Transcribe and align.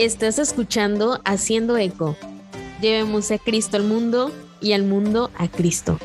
Estás 0.00 0.38
escuchando 0.38 1.20
Haciendo 1.26 1.76
Eco. 1.76 2.16
Llevemos 2.80 3.30
a 3.32 3.36
Cristo 3.36 3.76
al 3.76 3.84
mundo 3.84 4.32
y 4.58 4.72
al 4.72 4.84
mundo 4.84 5.30
a 5.36 5.46
Cristo. 5.46 5.98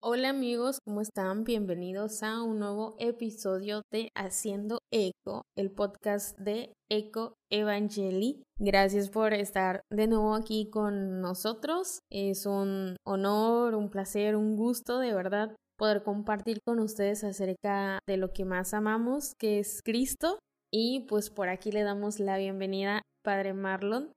Hola 0.00 0.30
amigos, 0.30 0.78
¿cómo 0.86 1.02
están? 1.02 1.44
Bienvenidos 1.44 2.22
a 2.22 2.42
un 2.42 2.58
nuevo 2.60 2.96
episodio 2.98 3.82
de 3.92 4.08
Haciendo 4.14 4.78
Eco, 4.90 5.42
el 5.58 5.70
podcast 5.70 6.38
de 6.38 6.72
Eco 6.90 7.34
Evangeli. 7.52 8.42
Gracias 8.58 9.10
por 9.10 9.34
estar 9.34 9.82
de 9.92 10.06
nuevo 10.06 10.34
aquí 10.34 10.70
con 10.70 11.20
nosotros. 11.20 11.98
Es 12.10 12.46
un 12.46 12.96
honor, 13.04 13.74
un 13.74 13.90
placer, 13.90 14.36
un 14.36 14.56
gusto 14.56 15.00
de 15.00 15.12
verdad 15.12 15.54
poder 15.76 16.02
compartir 16.02 16.60
con 16.64 16.80
ustedes 16.80 17.22
acerca 17.24 17.98
de 18.06 18.16
lo 18.16 18.32
que 18.32 18.44
más 18.44 18.74
amamos, 18.74 19.34
que 19.38 19.58
es 19.58 19.82
Cristo. 19.84 20.38
Y 20.72 21.06
pues 21.08 21.30
por 21.30 21.48
aquí 21.48 21.70
le 21.70 21.82
damos 21.82 22.18
la 22.18 22.38
bienvenida, 22.38 23.02
Padre 23.22 23.52
Marlon. 23.52 24.12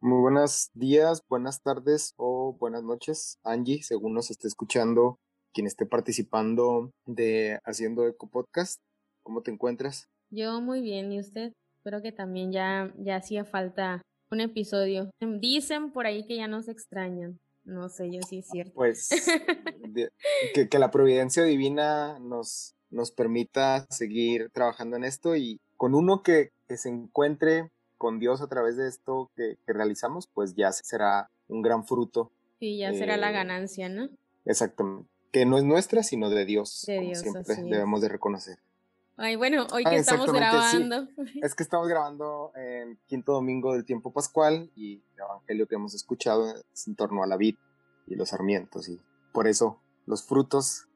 Muy 0.00 0.20
buenos 0.20 0.70
días, 0.74 1.22
buenas 1.28 1.62
tardes 1.62 2.12
o 2.16 2.56
buenas 2.58 2.82
noches, 2.82 3.38
Angie, 3.44 3.82
según 3.82 4.14
nos 4.14 4.30
esté 4.30 4.48
escuchando, 4.48 5.16
quien 5.54 5.66
esté 5.66 5.86
participando 5.86 6.90
de 7.06 7.60
Haciendo 7.64 8.06
Eco 8.06 8.28
Podcast. 8.28 8.80
¿Cómo 9.22 9.42
te 9.42 9.52
encuentras? 9.52 10.08
Yo 10.30 10.60
muy 10.60 10.80
bien, 10.80 11.12
¿y 11.12 11.20
usted? 11.20 11.52
Espero 11.78 12.02
que 12.02 12.10
también 12.10 12.50
ya, 12.52 12.92
ya 12.98 13.16
hacía 13.16 13.44
falta 13.44 14.02
un 14.32 14.40
episodio. 14.40 15.10
Dicen 15.20 15.92
por 15.92 16.06
ahí 16.06 16.26
que 16.26 16.36
ya 16.36 16.48
nos 16.48 16.68
extrañan. 16.68 17.38
No 17.64 17.88
sé 17.88 18.10
yo 18.10 18.20
si 18.22 18.38
es 18.38 18.46
cierto. 18.48 18.72
Pues 18.74 19.08
que, 20.54 20.68
que, 20.68 20.78
la 20.78 20.90
providencia 20.90 21.44
divina 21.44 22.18
nos, 22.18 22.74
nos 22.90 23.12
permita 23.12 23.86
seguir 23.90 24.50
trabajando 24.50 24.96
en 24.96 25.04
esto 25.04 25.36
y 25.36 25.60
con 25.76 25.94
uno 25.94 26.22
que, 26.22 26.50
que 26.68 26.76
se 26.76 26.88
encuentre 26.88 27.70
con 27.98 28.18
Dios 28.18 28.42
a 28.42 28.48
través 28.48 28.76
de 28.76 28.88
esto 28.88 29.30
que, 29.36 29.58
que, 29.64 29.72
realizamos, 29.72 30.26
pues 30.26 30.54
ya 30.56 30.72
será 30.72 31.30
un 31.48 31.62
gran 31.62 31.84
fruto. 31.84 32.32
Sí, 32.58 32.78
ya 32.78 32.92
será 32.92 33.16
la 33.16 33.30
eh, 33.30 33.34
ganancia, 33.34 33.88
¿no? 33.88 34.08
Exactamente. 34.44 35.08
Que 35.30 35.46
no 35.46 35.56
es 35.56 35.64
nuestra, 35.64 36.02
sino 36.02 36.28
de 36.30 36.44
Dios. 36.44 36.84
De 36.86 37.00
Dios, 37.00 37.20
siempre 37.20 37.56
debemos 37.62 38.00
de 38.00 38.08
reconocer. 38.08 38.58
Ay, 39.16 39.36
bueno, 39.36 39.66
hoy 39.72 39.84
que 39.84 39.90
ah, 39.90 39.96
estamos 39.96 40.32
grabando. 40.32 41.06
Es 41.42 41.54
que 41.54 41.62
estamos 41.62 41.86
grabando 41.86 42.52
en 42.56 42.98
quinto 43.06 43.32
domingo 43.32 43.74
del 43.74 43.84
tiempo 43.84 44.12
pascual 44.12 44.70
y 44.74 45.02
el 45.16 45.24
evangelio 45.24 45.68
que 45.68 45.74
hemos 45.74 45.94
escuchado 45.94 46.54
es 46.72 46.88
en 46.88 46.96
torno 46.96 47.22
a 47.22 47.26
la 47.26 47.36
vid 47.36 47.56
y 48.06 48.14
los 48.14 48.30
sarmientos 48.30 48.88
y 48.88 49.00
por 49.32 49.46
eso 49.46 49.80
los 50.06 50.24
frutos 50.24 50.88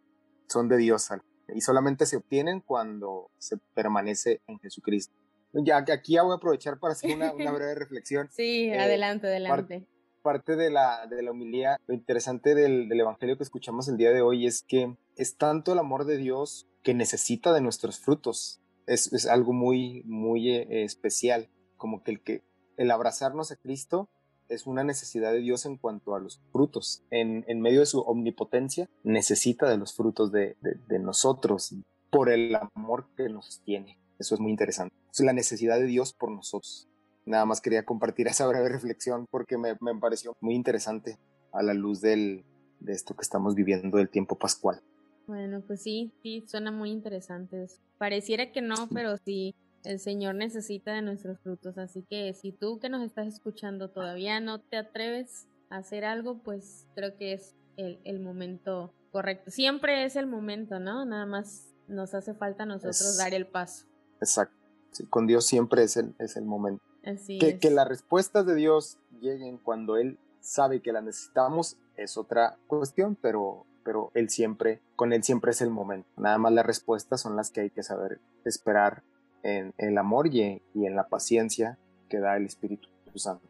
son 0.48 0.68
de 0.68 0.78
Dios 0.78 1.08
y 1.54 1.60
solamente 1.60 2.06
se 2.06 2.16
obtienen 2.16 2.60
cuando 2.60 3.30
se 3.38 3.58
permanece 3.74 4.40
en 4.46 4.58
Jesucristo. 4.60 5.14
Ya 5.52 5.84
que 5.84 5.92
aquí 5.92 6.14
ya 6.14 6.22
voy 6.22 6.32
a 6.32 6.36
aprovechar 6.36 6.78
para 6.78 6.92
hacer 6.92 7.14
una, 7.14 7.32
breve 7.32 7.74
reflexión. 7.76 8.28
Sí, 8.30 8.68
eh, 8.68 8.78
adelante, 8.78 9.26
adelante. 9.26 9.86
parte 10.22 10.56
de 10.56 10.70
la, 10.70 11.06
de 11.06 11.22
la 11.22 11.30
humildad, 11.32 11.76
lo 11.86 11.94
interesante 11.94 12.54
del, 12.54 12.88
del 12.88 13.00
evangelio 13.00 13.36
que 13.36 13.44
escuchamos 13.44 13.88
el 13.88 13.96
día 13.96 14.10
de 14.10 14.22
hoy 14.22 14.46
es 14.46 14.62
que 14.62 14.96
es 15.16 15.36
tanto 15.36 15.72
el 15.72 15.78
amor 15.78 16.04
de 16.04 16.16
Dios 16.16 16.66
que 16.86 16.94
necesita 16.94 17.52
de 17.52 17.60
nuestros 17.60 17.98
frutos. 17.98 18.60
Es, 18.86 19.26
algo 19.26 19.52
muy, 19.52 20.04
muy 20.04 20.50
eh, 20.50 20.84
especial, 20.84 21.48
como 21.76 22.04
que 22.04 22.12
el, 22.12 22.20
que 22.20 22.44
el 22.76 22.92
abrazarnos 22.92 23.50
a 23.50 23.56
Cristo 23.56 24.08
es 24.48 24.68
una 24.68 24.84
necesidad 24.84 25.32
de 25.32 25.40
Dios 25.40 25.66
en 25.66 25.78
cuanto 25.78 26.14
a 26.14 26.20
los 26.20 26.40
frutos. 26.52 27.02
En, 27.10 27.44
en 27.48 27.60
medio 27.60 27.80
de 27.80 27.86
su 27.86 27.98
omnipotencia, 28.02 28.88
necesita 29.02 29.68
de 29.68 29.78
los 29.78 29.94
frutos 29.94 30.30
de, 30.30 30.56
de, 30.60 30.98
nosotros 31.00 31.74
por 32.08 32.30
el 32.30 32.54
amor 32.54 33.08
que 33.16 33.28
nos 33.30 33.62
tiene. 33.64 33.98
Eso 34.20 34.36
es 34.36 34.40
muy 34.40 34.52
interesante. 34.52 34.94
Es 35.12 35.18
la 35.18 35.32
necesidad 35.32 35.80
de 35.80 35.86
Dios 35.86 36.12
por 36.12 36.30
nosotros. 36.30 36.88
Nada 37.24 37.46
más 37.46 37.60
quería 37.60 37.84
compartir 37.84 38.28
esa 38.28 38.46
breve 38.46 38.68
reflexión 38.68 39.26
porque 39.28 39.58
me, 39.58 39.76
me 39.80 39.98
pareció 39.98 40.36
muy 40.40 40.54
interesante 40.54 41.18
a 41.52 41.64
la 41.64 41.74
luz 41.74 42.00
del, 42.00 42.44
de 42.78 42.92
esto 42.92 43.16
que 43.16 43.22
estamos 43.22 43.56
viviendo 43.56 43.98
del 43.98 44.08
tiempo 44.08 44.38
pascual. 44.38 44.80
Bueno, 45.26 45.62
pues 45.66 45.82
sí, 45.82 46.12
sí, 46.22 46.44
suena 46.46 46.70
muy 46.70 46.90
interesante. 46.90 47.66
Pareciera 47.98 48.52
que 48.52 48.62
no, 48.62 48.88
pero 48.92 49.16
sí, 49.24 49.54
el 49.84 49.98
Señor 49.98 50.34
necesita 50.34 50.92
de 50.92 51.02
nuestros 51.02 51.38
frutos. 51.40 51.78
Así 51.78 52.04
que 52.08 52.32
si 52.34 52.52
tú 52.52 52.78
que 52.78 52.88
nos 52.88 53.02
estás 53.02 53.26
escuchando 53.26 53.90
todavía 53.90 54.40
no 54.40 54.60
te 54.60 54.76
atreves 54.76 55.48
a 55.70 55.78
hacer 55.78 56.04
algo, 56.04 56.38
pues 56.38 56.86
creo 56.94 57.16
que 57.16 57.32
es 57.32 57.54
el, 57.76 57.98
el 58.04 58.20
momento 58.20 58.92
correcto. 59.10 59.50
Siempre 59.50 60.04
es 60.04 60.16
el 60.16 60.26
momento, 60.26 60.78
¿no? 60.78 61.04
Nada 61.04 61.26
más 61.26 61.74
nos 61.88 62.14
hace 62.14 62.34
falta 62.34 62.64
a 62.64 62.66
nosotros 62.66 63.16
dar 63.16 63.34
el 63.34 63.46
paso. 63.46 63.86
Exacto. 64.20 64.56
Sí, 64.90 65.06
con 65.06 65.26
Dios 65.26 65.46
siempre 65.46 65.82
es 65.82 65.96
el, 65.96 66.14
es 66.18 66.36
el 66.36 66.44
momento. 66.44 66.82
Así 67.04 67.38
que, 67.38 67.50
es. 67.50 67.60
que 67.60 67.70
las 67.70 67.86
respuestas 67.86 68.46
de 68.46 68.54
Dios 68.54 68.98
lleguen 69.20 69.58
cuando 69.58 69.96
Él 69.96 70.18
sabe 70.40 70.80
que 70.80 70.92
las 70.92 71.04
necesitamos 71.04 71.76
es 71.96 72.16
otra 72.16 72.58
cuestión, 72.66 73.16
pero 73.20 73.66
pero 73.86 74.10
él 74.14 74.28
siempre, 74.28 74.80
con 74.96 75.12
él 75.12 75.22
siempre 75.22 75.52
es 75.52 75.62
el 75.62 75.70
momento. 75.70 76.08
Nada 76.16 76.38
más 76.38 76.52
las 76.52 76.66
respuestas 76.66 77.20
son 77.20 77.36
las 77.36 77.52
que 77.52 77.60
hay 77.60 77.70
que 77.70 77.84
saber 77.84 78.20
esperar 78.44 79.04
en, 79.44 79.72
el 79.78 79.96
amor 79.96 80.26
y, 80.26 80.60
en 80.74 80.96
la 80.96 81.06
paciencia 81.06 81.78
que 82.08 82.18
da 82.18 82.36
el 82.36 82.46
Espíritu 82.46 82.88
Santo. 83.14 83.46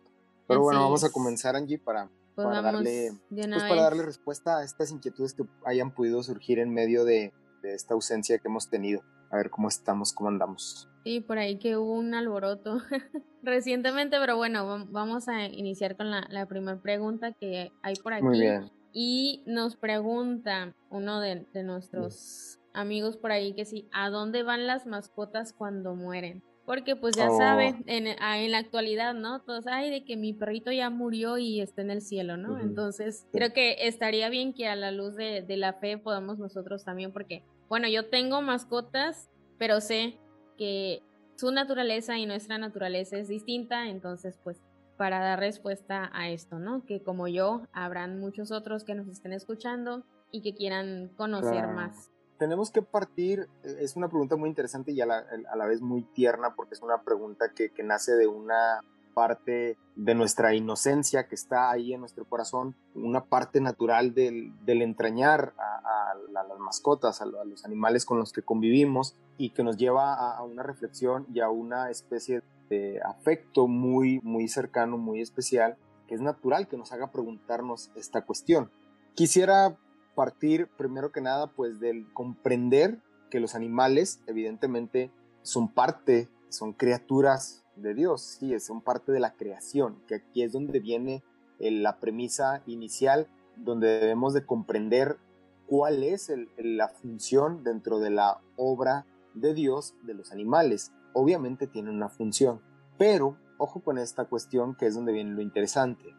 Pero 0.46 0.60
bueno, 0.60 0.80
vamos 0.80 1.04
a 1.04 1.10
comenzar, 1.10 1.56
Angie, 1.56 1.78
para, 1.78 2.10
pues 2.34 2.46
para 2.46 2.60
darle, 2.60 3.12
pues 3.30 3.62
para 3.62 3.82
darle 3.82 4.02
respuesta 4.02 4.58
a 4.58 4.64
estas 4.64 4.92
inquietudes 4.92 5.32
que 5.32 5.44
hayan 5.64 5.91
podido 5.91 6.22
surgir 6.22 6.58
en 6.58 6.70
medio 6.70 7.06
de, 7.06 7.32
de, 7.62 7.75
esta 7.75 7.94
ausencia 7.94 8.38
que 8.38 8.48
hemos 8.48 8.69
tenido. 8.69 9.00
A 9.30 9.36
ver 9.38 9.48
cómo 9.48 9.69
estamos, 9.69 10.12
cómo 10.12 10.28
andamos. 10.28 10.88
Sí, 11.02 11.20
por 11.20 11.38
ahí 11.38 11.58
que 11.58 11.78
hubo 11.78 11.94
un 11.94 12.14
alboroto 12.14 12.78
recientemente, 13.42 14.19
pero 14.20 14.36
bueno, 14.36 14.86
vamos 14.91 15.28
a 15.28 15.46
iniciar 15.46 15.96
con 15.96 16.10
la, 16.10 16.26
la 16.30 16.44
primera 16.44 16.78
pregunta 16.78 17.32
que 17.32 17.72
hay 17.82 17.94
por 17.96 18.12
aquí. 18.12 18.22
Muy 18.22 18.38
bien. 18.38 18.70
Y 18.98 19.42
nos 19.44 19.76
pregunta 19.76 20.74
uno 20.88 21.20
de, 21.20 21.44
nuestros 21.62 22.58
amigos 22.72 23.18
por 23.18 23.30
ahí 23.30 23.52
que 23.52 23.66
sí, 23.66 23.86
¿a 23.92 24.08
dónde 24.08 24.42
van 24.42 24.66
las 24.66 24.86
mascotas 24.86 25.52
cuando 25.52 25.94
mueren? 25.94 26.42
Porque 26.64 26.96
pues 26.96 27.14
ya 27.14 27.28
saben, 27.28 27.80
oh. 27.80 27.84
en, 27.88 28.06
ah, 28.20 28.38
en, 28.38 28.52
la 28.52 28.56
actualidad, 28.56 29.12
¿no? 29.12 29.42
Todos, 29.42 29.66
ay, 29.66 29.90
de 29.90 30.06
que 30.06 30.16
mi 30.16 30.32
perrito 30.32 30.72
ya 30.72 30.88
murió 30.88 31.36
y 31.36 31.60
está 31.60 31.82
en 31.82 31.90
el 31.90 32.00
cielo, 32.00 32.38
¿no? 32.38 32.58
Entonces, 32.58 33.26
creo 33.32 33.52
que 33.52 33.86
estaría 33.86 34.30
bien 34.30 34.54
que 34.54 34.66
a 34.66 34.76
la 34.76 34.92
luz 34.92 35.14
de, 35.14 35.42
de 35.42 35.58
la 35.58 35.74
fe 35.74 35.98
podamos 35.98 36.38
nosotros 36.38 36.82
también, 36.82 37.12
porque, 37.12 37.44
bueno, 37.68 37.88
yo 37.88 38.08
tengo 38.08 38.40
mascotas, 38.40 39.28
pero 39.58 39.82
sé 39.82 40.18
que 40.56 41.02
su 41.34 41.50
naturaleza 41.50 42.16
y 42.16 42.24
nuestra 42.24 42.56
naturaleza 42.56 43.18
es 43.18 43.28
distinta, 43.28 43.90
entonces, 43.90 44.40
pues, 44.42 44.62
para 44.96 45.20
dar 45.20 45.38
respuesta 45.38 46.10
a 46.12 46.28
esto, 46.28 46.58
¿no? 46.58 46.84
Que 46.84 47.02
como 47.02 47.28
yo, 47.28 47.62
habrán 47.72 48.18
muchos 48.18 48.50
otros 48.50 48.84
que 48.84 48.94
nos 48.94 49.08
estén 49.08 49.32
escuchando 49.32 50.04
y 50.30 50.42
que 50.42 50.54
quieran 50.54 51.08
conocer 51.16 51.68
más. 51.68 52.10
Tenemos 52.38 52.70
que 52.70 52.82
partir, 52.82 53.48
eh, 53.62 53.76
es 53.80 53.96
una 53.96 54.08
pregunta 54.08 54.36
muy 54.36 54.48
interesante 54.48 54.92
y 54.92 55.00
a 55.00 55.06
la, 55.06 55.24
a 55.50 55.56
la 55.56 55.66
vez 55.66 55.80
muy 55.80 56.02
tierna 56.02 56.54
porque 56.54 56.74
es 56.74 56.82
una 56.82 57.02
pregunta 57.02 57.52
que, 57.54 57.70
que, 57.70 57.82
nace 57.82 58.12
de 58.12 58.26
una 58.26 58.80
parte 59.14 59.78
de 59.94 60.14
nuestra 60.14 60.54
inocencia 60.54 61.26
que 61.26 61.34
está 61.34 61.70
ahí 61.70 61.94
en 61.94 62.00
nuestro 62.00 62.26
corazón, 62.26 62.74
una 62.94 63.24
parte 63.24 63.62
natural 63.62 64.12
del, 64.12 64.52
del 64.66 64.82
entrañar 64.82 65.54
a, 65.56 66.12
a, 66.12 66.44
las 66.44 66.58
mascotas, 66.58 67.22
a, 67.22 67.24
los 67.24 67.64
animales 67.64 68.04
con 68.04 68.18
los 68.18 68.32
que 68.32 68.42
convivimos 68.42 69.16
y 69.38 69.50
que 69.50 69.62
nos 69.62 69.78
lleva 69.78 70.12
a, 70.12 70.36
a 70.36 70.42
una 70.42 70.62
reflexión 70.62 71.26
y 71.32 71.40
a 71.40 71.48
una 71.48 71.90
especie 71.90 72.42
de 72.69 73.00
afecto 73.04 73.69
muy, 73.69 74.21
muy 74.22 74.49
cercano, 74.49 74.99
muy 74.99 75.21
especial, 75.21 75.77
que 76.06 76.15
es 76.15 76.21
natural 76.21 76.69
que 76.69 76.77
nos 76.77 76.93
haga 76.93 77.10
preguntarnos 77.10 77.91
esta 77.97 78.22
cuestión. 78.22 78.71
Quisiera 79.15 79.76
partir 80.14 80.69
primero 80.76 81.12
que 81.12 81.20
nada 81.20 81.49
pues 81.49 81.81
del 81.81 82.12
comprender 82.12 82.99
que 83.31 83.40
los 83.40 83.55
animales 83.55 84.20
evidentemente 84.26 85.11
son 85.43 85.69
parte, 85.69 86.29
son 86.49 86.73
criaturas 86.73 87.64
de 87.76 87.94
Dios, 87.94 88.23
sí, 88.23 88.58
son 88.61 88.81
parte 88.81 89.12
de 89.12 89.20
la 89.20 89.35
creación, 89.35 90.00
que 90.06 90.17
aquí 90.17 90.43
es 90.43 90.52
donde 90.52 90.81
viene 90.81 91.23
la 91.58 91.99
premisa 91.99 92.62
inicial, 92.67 93.29
donde 93.56 94.00
debemos 94.00 94.32
de 94.35 94.44
comprender 94.44 95.19
cuál 95.67 96.02
es 96.02 96.32
la 96.56 96.88
función 96.88 97.64
dentro 97.64 97.99
de 97.99 98.11
la 98.11 98.40
obra 98.56 99.06
de 99.35 99.55
Dios 99.55 99.94
de 100.02 100.14
los 100.14 100.32
animales 100.32 100.93
obviamente 101.16 101.66
tiene 101.66 101.90
una 101.90 102.10
función. 102.10 102.60
Pero, 102.98 103.38
ojo 103.56 103.80
con 103.80 103.96
esta 103.96 104.26
cuestión 104.26 104.74
que 104.74 104.86
es 104.86 104.94
donde 104.94 105.14
viene 105.14 105.30
lo 105.30 105.40
interesante. 105.40 106.14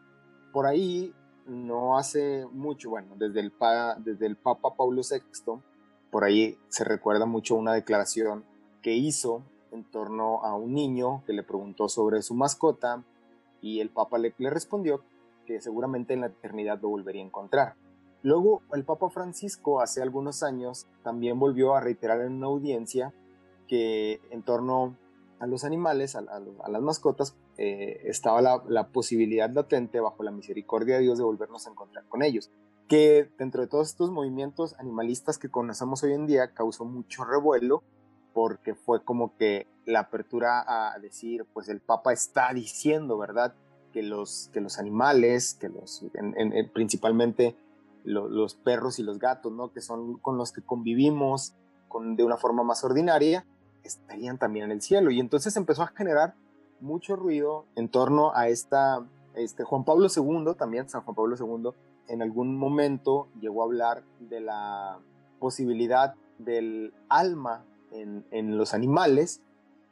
Por 0.51 0.65
ahí, 0.65 1.13
no 1.45 1.99
hace 1.99 2.47
mucho, 2.51 2.89
bueno, 2.89 3.15
desde 3.15 3.41
el, 3.41 3.53
desde 3.99 4.25
el 4.25 4.35
Papa 4.38 4.75
Pablo 4.75 5.03
VI, 5.07 5.61
por 6.09 6.23
ahí 6.23 6.57
se 6.69 6.83
recuerda 6.83 7.27
mucho 7.27 7.55
una 7.55 7.73
declaración 7.73 8.44
que 8.81 8.95
hizo 8.95 9.44
en 9.71 9.83
torno 9.83 10.44
a 10.44 10.55
un 10.55 10.73
niño 10.73 11.23
que 11.27 11.33
le 11.33 11.44
preguntó 11.44 11.89
sobre 11.89 12.23
su 12.23 12.33
mascota 12.33 13.03
y 13.61 13.81
el 13.81 13.91
Papa 13.91 14.17
le, 14.17 14.33
le 14.39 14.49
respondió 14.49 15.03
que 15.45 15.61
seguramente 15.61 16.15
en 16.15 16.21
la 16.21 16.27
eternidad 16.27 16.81
lo 16.81 16.89
volvería 16.89 17.21
a 17.21 17.25
encontrar. 17.25 17.75
Luego 18.23 18.63
el 18.73 18.83
Papa 18.83 19.11
Francisco 19.11 19.79
hace 19.79 20.01
algunos 20.01 20.41
años 20.41 20.88
también 21.03 21.38
volvió 21.38 21.75
a 21.75 21.81
reiterar 21.81 22.21
en 22.21 22.33
una 22.33 22.47
audiencia 22.47 23.13
que 23.68 24.22
en 24.31 24.44
torno 24.44 24.96
a 25.40 25.48
los 25.48 25.64
animales, 25.64 26.16
a, 26.16 26.22
las 26.22 26.81
mascotas, 26.81 27.36
eh, 27.58 28.02
estaba 28.06 28.42
la, 28.42 28.64
la, 28.68 28.88
posibilidad 28.88 29.50
latente 29.50 30.00
bajo 30.00 30.24
la 30.24 30.31
misericordia 30.31 30.96
de 30.96 31.04
Dios 31.04 31.18
de 31.18 31.24
volvernos 31.24 31.68
a 31.68 31.72
encontrar 31.72 32.06
con 32.08 32.24
ellos. 32.24 32.50
Que 32.88 33.30
dentro 33.38 33.62
de 33.62 33.68
todos 33.68 33.90
estos 33.90 34.12
movimientos 34.12 34.75
animalistas 34.80 35.38
que 35.38 35.50
conocemos 35.50 36.04
hoy 36.04 36.14
en 36.14 36.25
día 36.25 36.54
causó 36.54 36.86
mucho 36.86 37.25
revuelo 37.25 37.84
porque 38.34 38.75
fue 38.75 39.04
como 39.04 39.36
que 39.36 39.68
la 39.86 40.02
apertura 40.02 40.64
a 40.68 41.00
decir, 41.00 41.46
pues 41.54 41.69
el 41.69 41.80
Papa 41.80 42.14
está 42.14 42.54
diciendo, 42.54 43.18
¿verdad? 43.18 43.56
Que 43.92 44.04
los, 44.04 44.52
que 44.54 44.62
los 44.62 44.78
animales, 44.78 45.56
que 45.56 45.69
los, 45.69 46.06
principalmente 46.74 47.56
los 48.04 48.54
perros 48.54 49.00
y 49.00 49.04
los 49.04 49.18
gatos, 49.18 49.52
¿no? 49.52 49.72
Que 49.74 49.81
son 49.81 50.19
con 50.19 50.38
los 50.38 50.52
que 50.52 50.62
convivimos 50.62 51.56
con, 51.88 52.16
de 52.16 52.24
una 52.24 52.38
forma 52.38 52.64
más 52.64 52.84
ordinaria, 52.84 53.46
estarían 53.88 54.38
también 54.38 54.66
en 54.66 54.72
el 54.72 54.81
cielo. 54.81 55.12
Y 55.12 55.19
entonces 55.19 55.56
empezó 55.57 55.84
a 55.84 55.88
generar 55.88 56.36
mucho 56.80 57.16
ruido 57.16 57.66
en 57.75 57.89
torno 57.89 58.36
a 58.36 58.50
esta, 58.50 59.06
este 59.36 59.63
Juan 59.63 59.84
Pablo 59.84 60.07
II, 60.16 60.54
también 60.57 60.89
San 60.89 61.01
Juan 61.01 61.16
Pablo 61.16 61.36
II, 61.39 61.72
en 62.07 62.22
algún 62.22 62.56
momento 62.56 63.28
llegó 63.39 63.62
a 63.62 63.66
hablar 63.66 64.04
de 64.19 64.39
la 64.39 65.00
posibilidad 65.39 66.16
del 66.38 66.94
alma 67.10 67.66
en, 67.92 68.25
en 68.31 68.57
los 68.57 68.74
animales 68.74 69.42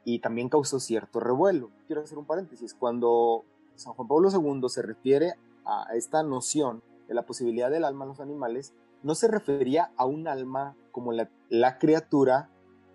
y 0.04 0.20
también 0.20 0.48
causó 0.48 0.78
cierto 0.80 1.20
revuelo. 1.20 1.70
Quiero 1.86 2.02
hacer 2.02 2.18
un 2.18 2.24
paréntesis, 2.24 2.74
cuando 2.74 3.44
San 3.74 3.92
Juan 3.94 4.08
Pablo 4.08 4.30
II 4.30 4.68
se 4.68 4.82
refiere 4.82 5.34
a 5.64 5.88
esta 5.94 6.22
noción 6.22 6.82
de 7.08 7.14
la 7.14 7.22
posibilidad 7.26 7.70
del 7.70 7.84
alma 7.84 8.04
en 8.04 8.10
los 8.10 8.20
animales, 8.20 8.72
no 9.02 9.14
se 9.14 9.28
refería 9.28 9.90
a 9.96 10.06
un 10.06 10.28
alma 10.28 10.74
como 10.92 11.12
la, 11.12 11.28
la 11.48 11.78
criatura 11.78 12.48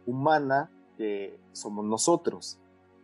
humana 0.06 0.69
somos 1.51 1.86
nosotros. 1.86 2.59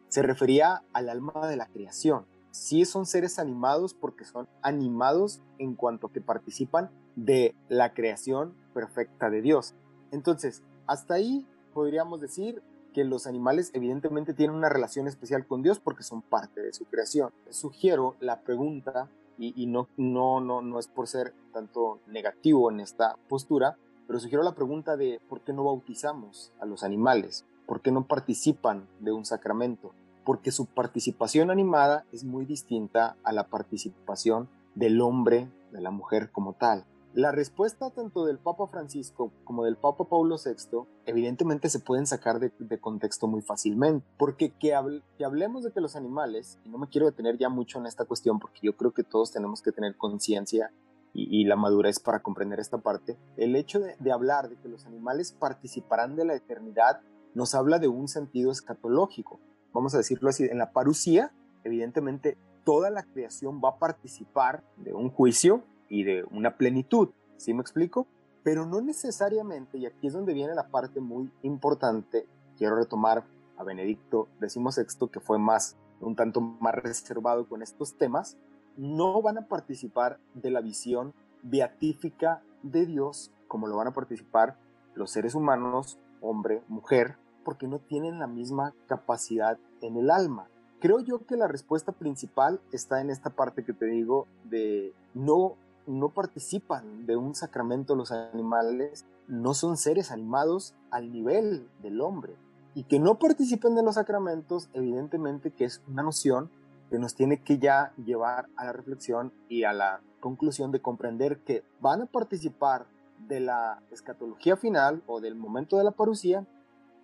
Se 0.10 0.22
refería 0.22 0.84
al 0.94 1.10
alma 1.10 1.48
de 1.48 1.58
la 1.58 1.68
creación. 1.68 2.26
Sí 2.52 2.86
son 2.86 3.06
seres 3.06 3.40
animados 3.40 3.94
porque 3.94 4.26
son 4.26 4.48
animados 4.62 5.42
en 5.60 5.76
cuanto 5.76 6.10
que 6.10 6.22
participan 6.22 6.90
de 7.16 7.56
la 7.70 7.94
creación 7.94 8.54
perfecta 8.74 9.30
de 9.30 9.42
Dios. 9.42 9.76
Entonces, 10.12 10.64
hasta 10.86 11.16
ahí 11.16 11.46
podríamos 11.74 12.22
decir 12.22 12.64
que 12.94 13.04
los 13.04 13.28
animales 13.28 13.70
evidentemente 13.74 14.34
tienen 14.34 14.56
una 14.56 14.70
relación 14.70 15.08
especial 15.08 15.46
con 15.46 15.62
Dios 15.62 15.80
porque 15.80 16.04
son 16.04 16.22
parte 16.22 16.62
de 16.62 16.74
su 16.74 16.86
creación. 16.86 17.32
Sugiero 17.52 18.16
la 18.20 18.42
pregunta 18.42 19.10
y, 19.38 19.68
no, 19.68 19.88
no, 19.98 20.42
no, 20.42 20.64
no 20.64 20.80
es 20.80 20.88
por 20.88 21.08
ser 21.08 21.34
tanto 21.54 22.00
negativo 22.08 22.72
en 22.72 22.80
esta 22.80 23.16
postura, 23.30 23.78
pero 24.08 24.20
sugiero 24.20 24.44
la 24.44 24.56
pregunta 24.56 24.98
de 24.98 25.22
por 25.30 25.42
qué 25.42 25.54
no 25.54 25.66
bautizamos 25.66 26.52
a 26.60 26.66
los 26.66 26.84
animales, 26.84 27.46
por 27.68 27.82
qué 27.82 27.92
no 27.92 28.08
participan 28.08 28.88
de 29.00 29.12
un 29.12 29.26
sacramento, 29.26 29.94
porque 30.26 30.52
su 30.52 30.66
participación 30.66 31.52
animada 31.52 32.06
es 32.12 32.24
muy 32.24 32.46
distinta 32.46 33.16
a 33.24 33.32
la 33.34 33.48
participación 33.48 34.50
del 34.74 35.02
hombre, 35.02 35.50
de 35.72 35.82
la 35.82 35.92
mujer 35.92 36.32
como 36.32 36.54
tal. 36.54 36.86
La 37.14 37.32
respuesta 37.32 37.90
tanto 37.90 38.26
del 38.26 38.38
Papa 38.38 38.68
Francisco 38.68 39.32
como 39.44 39.64
del 39.64 39.76
Papa 39.76 40.04
Paulo 40.06 40.36
VI 40.38 40.84
evidentemente 41.06 41.70
se 41.70 41.80
pueden 41.80 42.06
sacar 42.06 42.40
de, 42.40 42.80
contexto 42.80 43.28
muy 43.28 43.42
fácilmente, 43.42 44.06
porque 44.18 44.52
que, 44.52 44.76
hablemos 44.76 45.64
de 45.64 45.72
que 45.72 45.82
los 45.82 45.96
animales, 45.96 46.60
y 46.64 46.70
no 46.70 46.78
me 46.78 46.88
quiero 46.88 47.08
detener 47.08 47.38
ya 47.38 47.50
mucho 47.50 47.80
en 47.80 47.88
esta 47.88 48.06
cuestión 48.06 48.40
porque 48.40 48.60
yo 48.62 48.78
creo 48.78 48.92
que 48.92 49.04
todos 49.04 49.32
tenemos 49.32 49.62
que 49.62 49.72
tener 49.72 49.98
conciencia 49.98 50.72
y, 51.14 51.46
la 51.46 51.56
madurez 51.56 52.00
para 52.00 52.20
comprender 52.20 52.60
esta 52.60 52.78
parte, 52.78 53.18
el 53.38 53.56
hecho 53.56 53.80
de, 53.80 53.96
de 53.98 54.12
hablar 54.12 54.50
de 54.50 54.58
que 54.58 54.70
los 54.70 54.86
animales 54.86 55.32
participarán 55.32 56.16
de 56.16 56.26
la 56.26 56.36
eternidad 56.36 57.02
nos 57.38 57.54
habla 57.54 57.78
de 57.78 57.88
un 57.88 58.08
sentido 58.08 58.52
escatológico, 58.52 59.40
vamos 59.72 59.94
a 59.94 59.98
decirlo 59.98 60.28
así, 60.28 60.46
en 60.46 60.58
la 60.58 60.72
parucía, 60.72 61.32
evidentemente 61.64 62.36
toda 62.64 62.90
la 62.90 63.04
creación 63.04 63.62
va 63.64 63.70
a 63.70 63.78
participar 63.78 64.64
de 64.76 64.96
un 64.96 65.12
juicio 65.12 65.64
y 65.88 66.04
de 66.04 66.26
una 66.32 66.58
plenitud, 66.58 67.10
¿sí 67.38 67.54
me 67.54 67.62
explico? 67.62 68.08
Pero 68.42 68.66
no 68.66 68.82
necesariamente, 68.82 69.78
y 69.78 69.86
aquí 69.86 70.08
es 70.08 70.14
donde 70.14 70.34
viene 70.34 70.56
la 70.56 70.70
parte 70.70 71.00
muy 71.00 71.32
importante, 71.44 72.26
quiero 72.58 72.76
retomar 72.76 73.24
a 73.56 73.64
Benedicto 73.64 74.30
XVI, 74.40 75.08
que 75.12 75.20
fue 75.20 75.38
más, 75.38 75.78
un 76.02 76.16
tanto 76.16 76.42
más 76.42 76.74
reservado 76.74 77.48
con 77.48 77.62
estos 77.62 78.00
temas, 78.00 78.36
no 78.78 79.22
van 79.22 79.38
a 79.38 79.48
participar 79.48 80.18
de 80.34 80.50
la 80.50 80.62
visión 80.62 81.14
beatífica 81.44 82.42
de 82.64 82.88
Dios 82.88 83.32
como 83.48 83.68
lo 83.68 83.78
van 83.78 83.90
a 83.90 83.94
participar 83.94 84.58
los 84.96 85.12
seres 85.12 85.36
humanos, 85.36 86.00
hombre, 86.20 86.64
mujer, 86.68 87.16
porque 87.48 87.70
no 87.70 87.80
tienen 87.80 88.20
la 88.20 88.28
misma 88.28 88.74
capacidad 88.88 89.58
en 89.80 89.96
el 89.96 90.12
alma. 90.12 90.50
Creo 90.82 91.00
yo 91.00 91.26
que 91.26 91.38
la 91.38 91.48
respuesta 91.48 91.94
principal 91.94 92.60
está 92.74 93.00
en 93.00 93.10
esta 93.10 93.30
parte 93.30 93.64
que 93.64 93.72
te 93.72 93.86
digo 93.86 94.28
de 94.44 94.94
no 95.14 95.56
no 95.86 96.10
participan 96.10 97.06
de 97.06 97.16
un 97.16 97.36
sacramento 97.36 97.96
los 97.96 98.12
animales, 98.12 99.06
no 99.30 99.54
son 99.54 99.78
seres 99.78 100.12
animados 100.12 100.76
al 100.92 101.14
nivel 101.14 101.70
del 101.82 102.02
hombre. 102.02 102.36
Y 102.76 102.84
que 102.84 103.00
no 103.00 103.18
participen 103.18 103.76
de 103.76 103.84
los 103.84 103.96
sacramentos, 103.96 104.68
evidentemente 104.74 105.52
que 105.52 105.64
es 105.64 105.82
una 105.88 106.04
noción 106.04 106.50
que 106.90 107.00
nos 107.00 107.16
tiene 107.16 107.42
que 107.42 107.60
ya 107.60 107.94
llevar 107.96 108.50
a 108.58 108.66
la 108.66 108.74
reflexión 108.74 109.32
y 109.48 109.64
a 109.64 109.72
la 109.72 110.02
conclusión 110.20 110.74
de 110.74 110.82
comprender 110.82 111.40
que 111.46 111.64
van 111.80 112.02
a 112.02 112.08
participar 112.08 112.88
de 113.26 113.40
la 113.40 113.82
escatología 113.90 114.58
final 114.58 115.02
o 115.08 115.22
del 115.22 115.36
momento 115.36 115.78
de 115.78 115.86
la 115.86 115.92
parucía, 115.92 116.46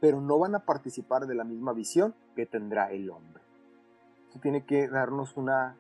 pero 0.03 0.19
no 0.19 0.38
van 0.38 0.53
a 0.53 0.65
participar 0.65 1.27
de 1.27 1.33
la 1.33 1.45
misma 1.45 1.71
visión 1.71 2.13
que 2.35 2.45
tendrá 2.45 2.91
el 2.91 3.09
hombre. 3.09 3.41
Esto 4.27 4.41
tiene 4.41 4.65
que 4.65 4.89
darnos 4.89 5.38
una 5.38 5.77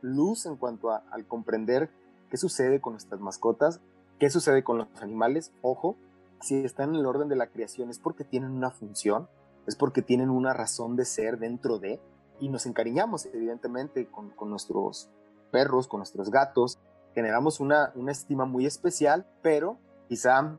luz 0.00 0.44
en 0.46 0.56
cuanto 0.56 0.90
al 0.90 1.24
comprender 1.28 1.88
qué 2.30 2.36
sucede 2.36 2.80
con 2.80 2.94
nuestras 2.94 3.20
mascotas, 3.20 3.80
qué 4.18 4.28
sucede 4.28 4.64
con 4.64 4.78
los 4.78 4.88
animales. 5.00 5.52
Ojo, 5.62 5.94
si 6.40 6.64
están 6.64 6.88
en 6.88 6.96
el 6.96 7.06
orden 7.06 7.28
de 7.28 7.36
la 7.36 7.46
creación 7.46 7.90
es 7.90 8.00
porque 8.00 8.24
tienen 8.24 8.50
una 8.50 8.72
función, 8.72 9.28
es 9.68 9.76
porque 9.76 10.02
tienen 10.02 10.30
una 10.30 10.52
razón 10.52 10.96
de 10.96 11.04
ser 11.04 11.38
dentro 11.38 11.78
de, 11.78 12.00
y 12.40 12.48
nos 12.48 12.66
encariñamos 12.66 13.26
evidentemente 13.26 14.08
con, 14.08 14.32
nuestros 14.50 15.10
perros, 15.52 15.86
con 15.86 16.00
nuestros 16.00 16.32
gatos, 16.32 16.80
generamos 17.14 17.60
una, 17.60 17.92
una 17.94 18.10
estima 18.10 18.46
muy 18.46 18.66
especial, 18.66 19.28
pero 19.42 19.78
quizá 20.08 20.58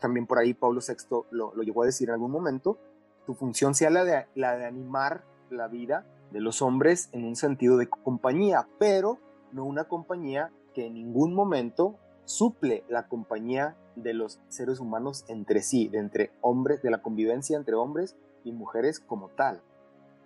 también 0.00 0.26
por 0.26 0.38
ahí 0.38 0.54
Pablo 0.54 0.80
VI 0.86 1.26
lo, 1.30 1.54
lo 1.54 1.62
llegó 1.62 1.82
a 1.82 1.86
decir 1.86 2.08
en 2.08 2.14
algún 2.14 2.30
momento, 2.30 2.78
tu 3.26 3.34
función 3.34 3.74
sea 3.74 3.90
la 3.90 4.04
de, 4.04 4.26
la 4.34 4.56
de 4.56 4.66
animar 4.66 5.24
la 5.50 5.68
vida 5.68 6.06
de 6.30 6.40
los 6.40 6.62
hombres 6.62 7.08
en 7.12 7.24
un 7.24 7.36
sentido 7.36 7.76
de 7.76 7.88
compañía, 7.88 8.66
pero 8.78 9.18
no 9.52 9.64
una 9.64 9.84
compañía 9.84 10.50
que 10.74 10.86
en 10.86 10.94
ningún 10.94 11.34
momento 11.34 11.96
suple 12.24 12.84
la 12.88 13.06
compañía 13.06 13.76
de 13.96 14.14
los 14.14 14.40
seres 14.48 14.80
humanos 14.80 15.24
entre 15.28 15.62
sí, 15.62 15.88
de 15.88 15.98
entre 15.98 16.32
hombres, 16.40 16.82
de 16.82 16.90
la 16.90 17.02
convivencia 17.02 17.56
entre 17.56 17.74
hombres 17.74 18.16
y 18.44 18.52
mujeres 18.52 19.00
como 19.00 19.28
tal. 19.28 19.62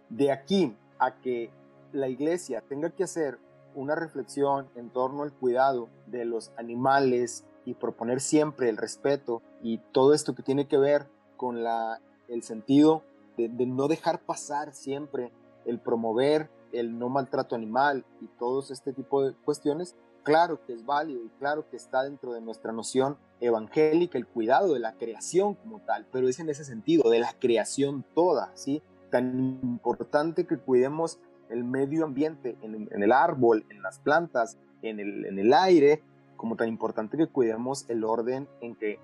De 0.08 0.32
aquí 0.32 0.74
a 0.98 1.20
que 1.20 1.50
la 1.92 2.08
iglesia 2.08 2.62
tenga 2.62 2.90
que 2.90 3.04
hacer 3.04 3.38
una 3.74 3.94
reflexión 3.94 4.68
en 4.74 4.90
torno 4.90 5.22
al 5.22 5.32
cuidado 5.32 5.88
de 6.06 6.24
los 6.24 6.52
animales 6.56 7.44
y 7.68 7.74
proponer 7.74 8.20
siempre 8.20 8.70
el 8.70 8.78
respeto 8.78 9.42
y 9.62 9.76
todo 9.92 10.14
esto 10.14 10.34
que 10.34 10.42
tiene 10.42 10.66
que 10.66 10.78
ver 10.78 11.06
con 11.36 11.62
la, 11.62 12.00
el 12.28 12.42
sentido 12.42 13.02
de, 13.36 13.48
no 13.66 13.88
dejar 13.88 14.22
pasar 14.22 14.72
siempre 14.72 15.30
el 15.66 15.78
promover 15.78 16.48
el 16.72 16.98
no 16.98 17.10
maltrato 17.10 17.54
animal 17.54 18.06
y 18.22 18.26
todos 18.38 18.70
este 18.70 18.94
tipo 18.94 19.22
de 19.22 19.34
cuestiones, 19.34 19.96
claro 20.22 20.64
que 20.64 20.72
es 20.72 20.86
válido 20.86 21.22
y 21.22 21.28
claro 21.38 21.68
que 21.68 21.76
está 21.76 22.04
dentro 22.04 22.32
de 22.32 22.40
nuestra 22.40 22.72
noción 22.72 23.18
evangélica 23.38 24.16
el 24.16 24.26
cuidado 24.26 24.72
de 24.72 24.80
la 24.80 24.94
creación 24.94 25.54
como 25.54 25.80
tal, 25.80 26.06
pero 26.10 26.26
es 26.26 26.40
en 26.40 26.48
ese 26.48 26.64
sentido, 26.64 27.10
de 27.10 27.18
la 27.18 27.34
creación 27.38 28.02
toda, 28.14 28.50
¿sí? 28.54 28.82
Tan 29.10 29.60
importante 29.62 30.46
que 30.46 30.56
cuidemos 30.56 31.18
el 31.50 31.64
medio 31.64 32.04
ambiente 32.04 32.56
en, 32.62 33.02
el 33.02 33.12
árbol, 33.12 33.66
en 33.68 33.82
las 33.82 33.98
plantas, 33.98 34.56
en 34.80 35.00
el, 35.00 35.26
en 35.26 35.38
el 35.38 35.52
aire, 35.52 36.02
como 36.38 36.56
tan 36.56 36.68
importante 36.68 37.18
que 37.18 37.26
cuidemos 37.26 37.84
el 37.88 38.04
orden 38.04 38.48
en 38.62 38.74
que 38.74 38.98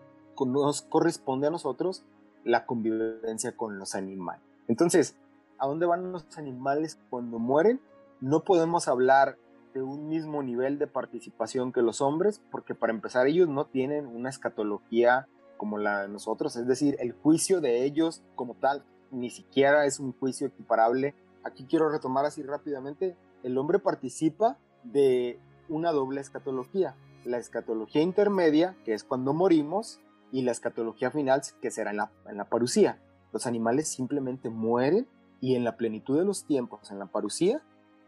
nos 0.47 0.81
corresponde 0.81 1.49
a 1.49 1.51
nosotros 1.51 2.03
la 2.45 2.65
convivencia 2.65 3.55
con 3.57 3.79
los 3.79 3.95
animales. 3.95 4.43
Entonces, 4.69 5.17
¿a 5.59 5.67
dónde 5.67 5.85
van 5.85 6.13
los 6.13 6.27
animales 6.39 6.99
cuando 7.11 7.39
mueren? 7.39 7.81
No 8.21 8.45
podemos 8.45 8.89
hablar 8.89 9.37
de 9.75 9.83
un 9.83 10.09
mismo 10.09 10.43
nivel 10.43 10.79
de 10.79 10.87
participación 10.87 11.73
que 11.73 11.83
los 11.83 12.01
hombres, 12.01 12.41
porque 12.51 12.75
para 12.75 12.93
empezar 12.93 13.27
ellos 13.27 13.49
no 13.49 13.67
tienen 13.67 14.07
una 14.07 14.31
escatología 14.31 15.27
como 15.57 15.79
la 15.79 16.03
de 16.03 16.09
nosotros, 16.09 16.57
es 16.57 16.67
decir, 16.67 16.97
el 17.01 17.13
juicio 17.13 17.61
de 17.61 17.85
ellos 17.85 18.23
como 18.35 18.55
tal 18.55 18.85
ni 19.11 19.31
siquiera 19.31 19.87
es 19.87 20.01
un 20.01 20.13
juicio 20.13 20.49
equiparable. 20.49 21.15
Aquí 21.43 21.65
quiero 21.65 21.89
retomar 21.89 22.25
así 22.25 22.43
rápidamente, 22.43 23.17
el 23.43 23.57
hombre 23.59 23.79
participa 23.79 24.59
de 24.83 25.39
una 25.69 25.93
doble 25.93 26.21
escatología. 26.21 26.95
La 27.27 27.39
escatología 27.39 28.03
intermedia, 28.03 28.77
que 28.85 28.95
es 28.95 29.05
cuando 29.05 29.33
morimos, 29.33 30.01
y 30.33 30.43
la 30.43 30.53
escatología 30.53 31.11
final, 31.11 31.43
que 31.61 31.71
será 31.71 31.91
en 31.91 31.99
la, 31.99 32.11
en 32.29 32.37
la 32.37 32.47
parucía. 32.47 32.99
Los 33.33 33.47
animales 33.47 33.89
simplemente 33.89 34.51
mueren 34.51 35.07
y 35.41 35.55
en 35.55 35.65
la 35.65 35.77
plenitud 35.77 36.19
de 36.19 36.25
los 36.25 36.45
tiempos, 36.45 36.91
en 36.91 36.99
la 36.99 37.07
parucía, 37.07 37.63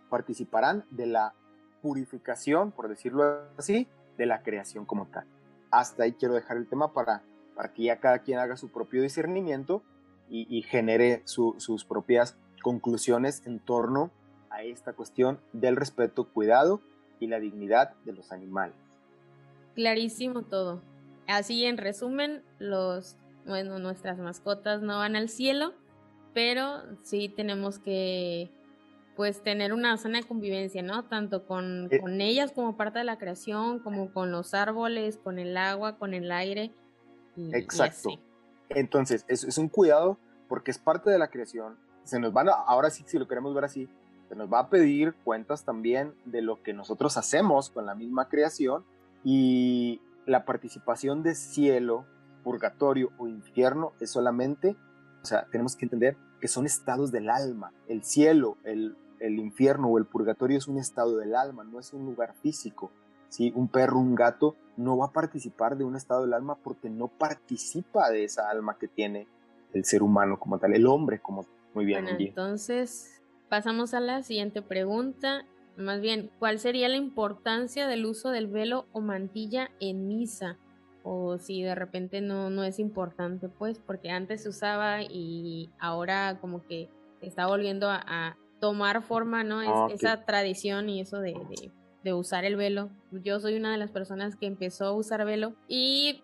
participarán 0.09 0.85
de 0.91 1.07
la 1.07 1.35
purificación, 1.83 2.73
por 2.73 2.89
decirlo 2.89 3.43
así, 3.57 3.87
de 4.17 4.27
la 4.27 4.43
creación 4.43 4.87
como 4.87 5.07
tal. 5.07 5.27
Hasta 5.71 6.05
ahí 6.05 6.13
quiero 6.13 6.35
dejar 6.35 6.57
el 6.57 6.67
tema 6.67 6.93
para, 6.93 7.23
para 7.55 7.73
que 7.73 7.85
ya 7.85 8.01
cada 8.01 8.21
quien 8.21 8.39
haga 8.39 8.57
su 8.57 8.69
propio 8.71 9.03
discernimiento 9.03 9.83
y, 10.29 10.63
genere 10.63 11.23
sus 11.25 11.85
propias 11.85 12.37
conclusiones 12.63 13.47
en 13.47 13.61
torno 13.61 14.11
a 14.51 14.63
esta 14.63 14.93
cuestión 14.93 15.39
del 15.53 15.77
respeto, 15.77 16.25
cuidado 16.25 16.81
y 17.21 17.29
la 17.29 17.39
dignidad 17.39 17.95
de 18.05 18.13
los 18.13 18.33
animales. 18.33 18.75
Clarísimo 19.77 20.43
todo. 20.43 20.83
Así 21.29 21.65
en 21.65 21.77
resumen, 21.77 22.43
los 22.59 23.17
bueno, 23.47 23.79
nuestras 23.79 24.19
mascotas 24.19 24.83
no 24.83 24.99
van 24.99 25.17
al 25.17 25.29
cielo, 25.29 25.75
pero 26.35 26.83
sí 27.03 27.29
tenemos 27.29 27.79
que 27.79 28.51
pues 29.17 29.43
tener 29.43 29.73
una 29.73 29.97
sana 29.97 30.23
convivencia, 30.23 30.83
¿no? 30.83 31.05
Tanto 31.05 31.47
con, 31.47 31.89
eh. 31.91 32.01
con 32.01 32.21
ellas 32.21 32.53
como 32.53 32.77
parte 32.77 32.99
de 32.99 33.05
la 33.05 33.19
creación, 33.19 33.79
como 33.79 34.13
con 34.13 34.31
los 34.31 34.53
árboles, 34.53 35.17
con 35.17 35.39
el 35.39 35.57
agua, 35.57 35.97
con 35.97 36.13
el 36.13 36.31
aire. 36.33 36.73
Exacto. 37.53 38.11
Entonces, 38.69 39.25
es, 39.29 39.45
es 39.45 39.57
un 39.57 39.69
cuidado 39.69 40.19
porque 40.49 40.71
es 40.71 40.79
parte 40.79 41.11
de 41.11 41.19
la 41.19 41.29
creación. 41.29 41.79
Se 42.05 42.19
nos 42.19 42.33
van 42.33 42.49
a, 42.49 42.53
ahora 42.53 42.91
sí, 42.91 43.05
si 43.07 43.19
lo 43.19 43.29
queremos 43.29 43.55
ver 43.55 43.65
así, 43.65 43.89
se 44.29 44.37
nos 44.37 44.53
va 44.53 44.61
a 44.61 44.69
pedir 44.69 45.15
cuentas 45.25 45.65
también 45.65 46.15
de 46.25 46.43
lo 46.43 46.63
que 46.63 46.73
nosotros 46.73 47.17
hacemos 47.17 47.71
con 47.71 47.87
la 47.87 47.95
misma 47.95 48.29
creación 48.29 48.85
y 49.29 50.01
la 50.25 50.45
participación 50.45 51.25
de 51.25 51.35
cielo, 51.35 52.07
purgatorio 52.45 53.11
o 53.19 53.27
infierno 53.27 53.93
es 53.99 54.13
solamente, 54.13 54.77
o 55.21 55.27
sea, 55.27 55.49
tenemos 55.51 55.75
que 55.75 55.85
entender 55.85 56.17
que 56.41 56.47
son 56.47 56.65
estados 56.65 57.11
del 57.11 57.29
alma. 57.29 57.73
El 57.89 58.05
cielo, 58.05 58.57
el, 58.63 58.97
el 59.19 59.41
infierno 59.41 59.89
o 59.89 59.99
el 59.99 60.05
purgatorio 60.05 60.57
es 60.57 60.69
un 60.69 60.79
estado 60.79 61.17
del 61.17 61.35
alma, 61.35 61.65
no 61.65 61.81
es 61.81 61.93
un 61.93 62.05
lugar 62.07 62.35
físico. 62.41 62.93
¿sí? 63.29 63.53
Un 63.57 63.67
perro, 63.67 63.99
un 63.99 64.15
gato 64.15 64.55
no 64.77 64.97
va 64.97 65.07
a 65.07 65.13
participar 65.13 65.77
de 65.77 65.83
un 65.83 65.97
estado 65.97 66.23
del 66.23 66.33
alma 66.33 66.55
porque 66.63 66.89
no 66.89 67.09
participa 67.09 68.09
de 68.11 68.23
esa 68.23 68.49
alma 68.49 68.79
que 68.79 68.87
tiene 68.87 69.27
el 69.73 69.85
ser 69.85 70.05
humano 70.05 70.39
como 70.39 70.61
tal, 70.61 70.73
el 70.73 70.87
hombre 70.87 71.19
como 71.19 71.45
muy 71.75 71.85
bien. 71.85 72.05
Bueno, 72.05 72.17
entonces 72.21 73.21
pasamos 73.49 73.93
a 73.93 73.99
la 73.99 74.23
siguiente 74.23 74.63
pregunta. 74.63 75.45
Más 75.77 76.01
bien, 76.01 76.31
¿cuál 76.39 76.59
sería 76.59 76.89
la 76.89 76.97
importancia 76.97 77.87
del 77.87 78.07
uso 78.07 78.31
del 78.31 78.47
velo 78.47 78.87
o 78.93 79.01
mantilla 79.01 79.71
en 79.79 80.09
misa? 80.09 80.59
O 81.03 81.39
si 81.39 81.63
de 81.63 81.75
repente 81.75 82.21
no, 82.21 82.51
no 82.51 82.65
es 82.65 82.79
importante, 82.79 83.49
pues, 83.49 83.79
porque 83.79 84.11
antes 84.11 84.43
se 84.43 84.49
usaba 84.49 85.03
y 85.03 85.71
ahora 85.79 86.39
como 86.41 86.67
que 86.67 86.89
está 87.21 87.47
volviendo 87.47 87.89
a, 87.91 88.37
tomar 88.59 89.03
forma, 89.03 89.45
¿no? 89.45 89.61
Es, 89.61 89.69
ah, 89.71 89.89
Esa 89.93 90.25
tradición 90.25 90.89
y 90.89 91.03
eso 91.03 91.21
de, 91.21 91.35
de, 92.03 92.15
usar 92.15 92.47
el 92.47 92.57
velo. 92.57 92.89
Yo 93.13 93.39
soy 93.39 93.55
una 93.55 93.71
de 93.71 93.77
las 93.77 93.91
personas 93.91 94.35
que 94.35 94.47
empezó 94.47 94.87
a 94.87 94.93
usar 94.93 95.27
velo 95.27 95.55
y 95.69 96.23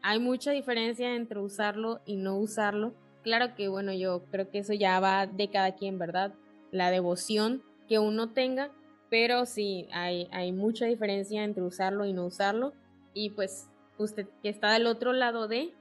hay 0.00 0.20
mucha 0.20 0.52
diferencia 0.52 1.16
entre 1.16 1.40
usarlo 1.40 2.00
y 2.06 2.16
no 2.16 2.36
usarlo. 2.36 2.94
Claro 3.22 3.56
que, 3.56 3.66
bueno, 3.66 3.92
yo 3.92 4.24
creo 4.30 4.48
que 4.48 4.58
eso 4.58 4.72
ya 4.72 5.00
va 5.00 5.26
de 5.26 5.48
cada 5.48 5.74
quien, 5.74 5.98
¿verdad? 5.98 6.34
La 6.70 6.92
devoción 6.92 7.62
que 7.88 7.98
uno 7.98 8.30
tenga, 8.30 8.70
pero 9.12 9.44
sí, 9.44 9.86
hay, 9.92 10.26
hay 10.32 10.52
mucha 10.52 10.86
diferencia 10.86 11.44
entre 11.44 11.62
usarlo 11.62 12.06
y 12.06 12.14
no 12.14 12.24
usarlo. 12.24 12.72
Y 13.12 13.28
pues, 13.28 13.68
usted 13.98 14.26
que 14.42 14.48
está 14.48 14.72
del 14.72 14.86
otro 14.86 15.12
lado 15.12 15.48
de, 15.48 15.74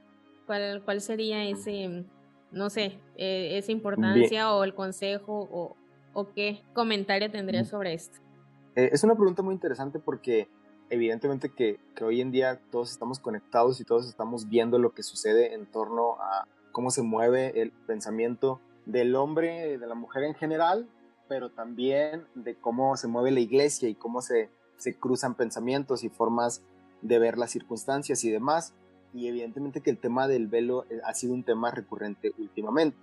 ¿cuál, 0.46 0.82
cuál 0.84 1.00
sería 1.00 1.46
ese, 1.46 2.04
no 2.52 2.70
sé, 2.70 3.00
eh, 3.16 3.58
esa 3.58 3.72
importancia 3.72 4.54
o 4.54 4.66
el 4.66 4.76
consejo 4.76 5.48
o, 5.50 5.78
o 6.12 6.34
qué 6.34 6.62
comentario 6.74 7.32
tendría 7.32 7.64
sobre 7.64 7.94
esto? 7.94 8.20
Eh, 8.76 8.90
es 8.92 9.02
una 9.06 9.16
pregunta 9.16 9.42
muy 9.44 9.54
interesante 9.54 9.98
porque 9.98 10.50
evidentemente 10.90 11.48
que, 11.48 11.80
que, 11.96 12.04
hoy 12.04 12.20
en 12.20 12.32
día 12.32 12.60
todos 12.70 12.92
estamos 12.92 13.20
conectados 13.20 13.80
y 13.80 13.86
todos 13.86 14.10
estamos 14.10 14.50
viendo 14.50 14.78
lo 14.78 14.94
que 14.94 15.04
sucede 15.04 15.54
en 15.54 15.68
torno 15.68 16.16
a 16.20 16.50
cómo 16.74 16.92
se 16.92 17.02
mueve 17.02 17.62
el 17.62 17.72
pensamiento 17.72 18.60
del 18.86 19.16
hombre, 19.16 19.78
de 19.78 19.88
la 19.88 19.96
mujer 19.96 20.26
en 20.26 20.36
general, 20.36 20.86
pero 21.32 21.50
también 21.50 22.26
de 22.36 22.56
cómo 22.56 22.98
se 22.98 23.08
mueve 23.08 23.32
la 23.32 23.40
iglesia 23.40 23.88
y 23.88 23.96
cómo 23.96 24.22
se, 24.22 24.50
se 24.76 25.00
cruzan 25.00 25.36
pensamientos 25.36 26.04
y 26.04 26.10
formas 26.10 26.62
de 27.02 27.20
ver 27.20 27.38
las 27.38 27.52
circunstancias 27.52 28.26
y 28.26 28.30
demás. 28.30 28.74
Y 29.14 29.30
evidentemente 29.30 29.80
que 29.80 29.92
el 29.92 29.98
tema 29.98 30.28
del 30.28 30.48
velo 30.48 30.84
eh, 30.90 31.00
ha 31.06 31.14
sido 31.14 31.34
un 31.34 31.46
tema 31.46 31.72
recurrente 31.72 32.34
últimamente. 32.38 32.98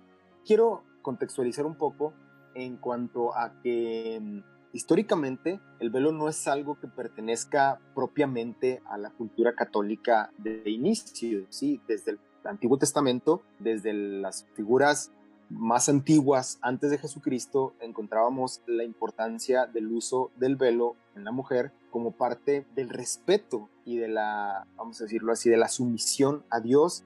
Quiero 0.45 0.83
contextualizar 1.01 1.65
un 1.65 1.73
poco 1.73 2.13
en 2.53 2.77
cuanto 2.77 3.35
a 3.35 3.59
que 3.63 4.19
mm, 4.21 4.39
históricamente 4.73 5.59
el 5.79 5.89
velo 5.89 6.11
no 6.11 6.29
es 6.29 6.47
algo 6.47 6.79
que 6.79 6.87
pertenezca 6.87 7.79
propiamente 7.95 8.83
a 8.91 8.99
la 8.99 9.09
cultura 9.09 9.55
católica 9.55 10.29
de 10.37 10.69
inicio, 10.69 11.47
sí, 11.49 11.81
desde 11.87 12.11
el 12.11 12.19
Antiguo 12.43 12.77
Testamento, 12.77 13.41
desde 13.57 13.91
las 13.91 14.45
figuras 14.53 15.11
más 15.49 15.89
antiguas 15.89 16.59
antes 16.61 16.91
de 16.91 16.97
Jesucristo, 16.97 17.73
encontrábamos 17.79 18.61
la 18.67 18.83
importancia 18.83 19.65
del 19.65 19.87
uso 19.87 20.31
del 20.37 20.55
velo 20.55 20.95
en 21.15 21.23
la 21.23 21.31
mujer 21.31 21.71
como 21.91 22.11
parte 22.11 22.65
del 22.75 22.89
respeto 22.89 23.69
y 23.85 23.97
de 23.97 24.07
la, 24.07 24.67
vamos 24.77 25.01
a 25.01 25.05
decirlo 25.05 25.31
así, 25.31 25.49
de 25.49 25.57
la 25.57 25.67
sumisión 25.67 26.43
a 26.49 26.59
Dios 26.59 27.03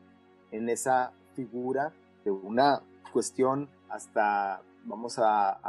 en 0.52 0.70
esa 0.70 1.14
figura 1.36 1.94
de 2.26 2.32
una 2.32 2.82
cuestión 3.12 3.70
hasta 3.90 4.62
vamos 4.86 5.18
a, 5.20 5.60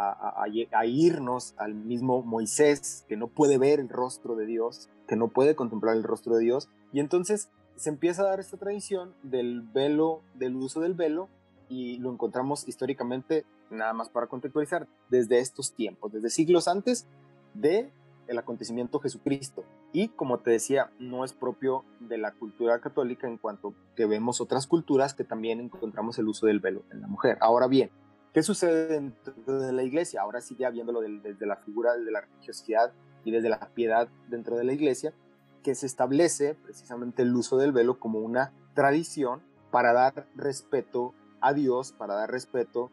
irnos 0.86 1.54
al 1.56 1.74
mismo 1.74 2.22
Moisés, 2.22 3.04
que 3.08 3.16
no 3.16 3.28
puede 3.28 3.58
ver 3.58 3.80
el 3.80 3.88
rostro 3.88 4.34
de 4.34 4.46
Dios, 4.46 4.88
que 5.06 5.16
no 5.16 5.28
puede 5.28 5.54
contemplar 5.54 5.96
el 5.96 6.02
rostro 6.02 6.34
de 6.34 6.44
Dios. 6.44 6.68
Y 6.92 7.00
entonces 7.00 7.48
se 7.76 7.90
empieza 7.90 8.22
a 8.22 8.26
dar 8.26 8.40
esta 8.40 8.56
tradición 8.56 9.14
del 9.22 9.62
velo, 9.62 10.22
del 10.34 10.56
uso 10.56 10.80
del 10.80 10.94
velo, 10.94 11.28
y 11.74 11.98
lo 11.98 12.12
encontramos 12.12 12.68
históricamente, 12.68 13.44
nada 13.70 13.92
más 13.92 14.08
para 14.08 14.28
contextualizar, 14.28 14.86
desde 15.10 15.40
estos 15.40 15.72
tiempos, 15.72 16.12
desde 16.12 16.30
siglos 16.30 16.68
antes 16.68 17.06
de 17.54 17.90
el 18.28 18.38
acontecimiento 18.38 19.00
Jesucristo. 19.00 19.64
Y 19.92 20.08
como 20.08 20.38
te 20.38 20.50
decía, 20.50 20.90
no 20.98 21.24
es 21.24 21.32
propio 21.32 21.84
de 22.00 22.16
la 22.16 22.32
cultura 22.32 22.80
católica 22.80 23.26
en 23.26 23.38
cuanto 23.38 23.74
que 23.96 24.06
vemos 24.06 24.40
otras 24.40 24.66
culturas 24.66 25.14
que 25.14 25.24
también 25.24 25.60
encontramos 25.60 26.18
el 26.18 26.28
uso 26.28 26.46
del 26.46 26.60
velo 26.60 26.82
en 26.90 27.00
la 27.00 27.08
mujer. 27.08 27.38
Ahora 27.40 27.66
bien, 27.66 27.90
¿Qué 28.34 28.42
sucede 28.42 28.88
dentro 28.88 29.60
de 29.60 29.72
la 29.72 29.84
iglesia? 29.84 30.20
Ahora 30.20 30.40
sí 30.40 30.56
ya 30.58 30.68
viéndolo 30.68 31.00
desde 31.00 31.46
la 31.46 31.54
figura 31.54 31.96
de 31.96 32.10
la 32.10 32.22
religiosidad 32.22 32.92
y 33.24 33.30
desde 33.30 33.48
la 33.48 33.60
piedad 33.60 34.08
dentro 34.28 34.56
de 34.56 34.64
la 34.64 34.72
iglesia, 34.72 35.14
que 35.62 35.76
se 35.76 35.86
establece 35.86 36.56
precisamente 36.56 37.22
el 37.22 37.32
uso 37.32 37.58
del 37.58 37.70
velo 37.70 38.00
como 38.00 38.18
una 38.18 38.52
tradición 38.74 39.40
para 39.70 39.92
dar 39.92 40.26
respeto 40.34 41.14
a 41.46 41.52
Dios, 41.52 41.92
para 41.92 42.14
dar 42.14 42.30
respeto 42.30 42.90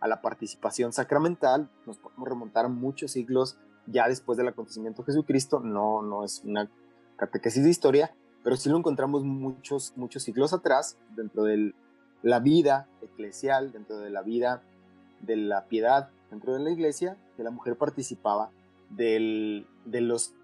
a 0.00 0.08
la 0.08 0.20
participación 0.20 0.92
sacramental. 0.92 1.70
Nos 1.86 1.98
podemos 1.98 2.28
remontar 2.28 2.68
muchos 2.68 3.12
siglos 3.12 3.56
ya 3.86 4.08
después 4.08 4.38
del 4.38 4.48
acontecimiento 4.48 5.02
de 5.02 5.06
Jesucristo. 5.06 5.60
No, 5.60 6.02
no 6.02 6.24
es 6.24 6.42
una 6.44 6.70
catequesis 7.16 7.64
de 7.64 7.70
historia, 7.70 8.14
pero 8.42 8.56
sí 8.56 8.68
lo 8.68 8.76
encontramos 8.76 9.24
muchos, 9.24 9.92
muchos 9.96 10.22
siglos 10.22 10.52
atrás 10.52 10.98
dentro 11.16 11.44
de 11.44 11.74
la 12.22 12.40
vida 12.40 12.88
eclesial, 13.02 13.72
dentro 13.72 13.98
de 13.98 14.10
la 14.10 14.22
vida 14.22 14.62
de 15.20 15.36
la 15.36 15.64
piedad 15.66 16.10
dentro 16.34 16.52
de 16.52 16.60
la 16.60 16.70
iglesia, 16.70 17.16
que 17.36 17.44
la 17.44 17.50
mujer 17.50 17.76
participaba 17.76 18.50
del, 18.90 19.66
de 19.84 20.00
los 20.00 20.34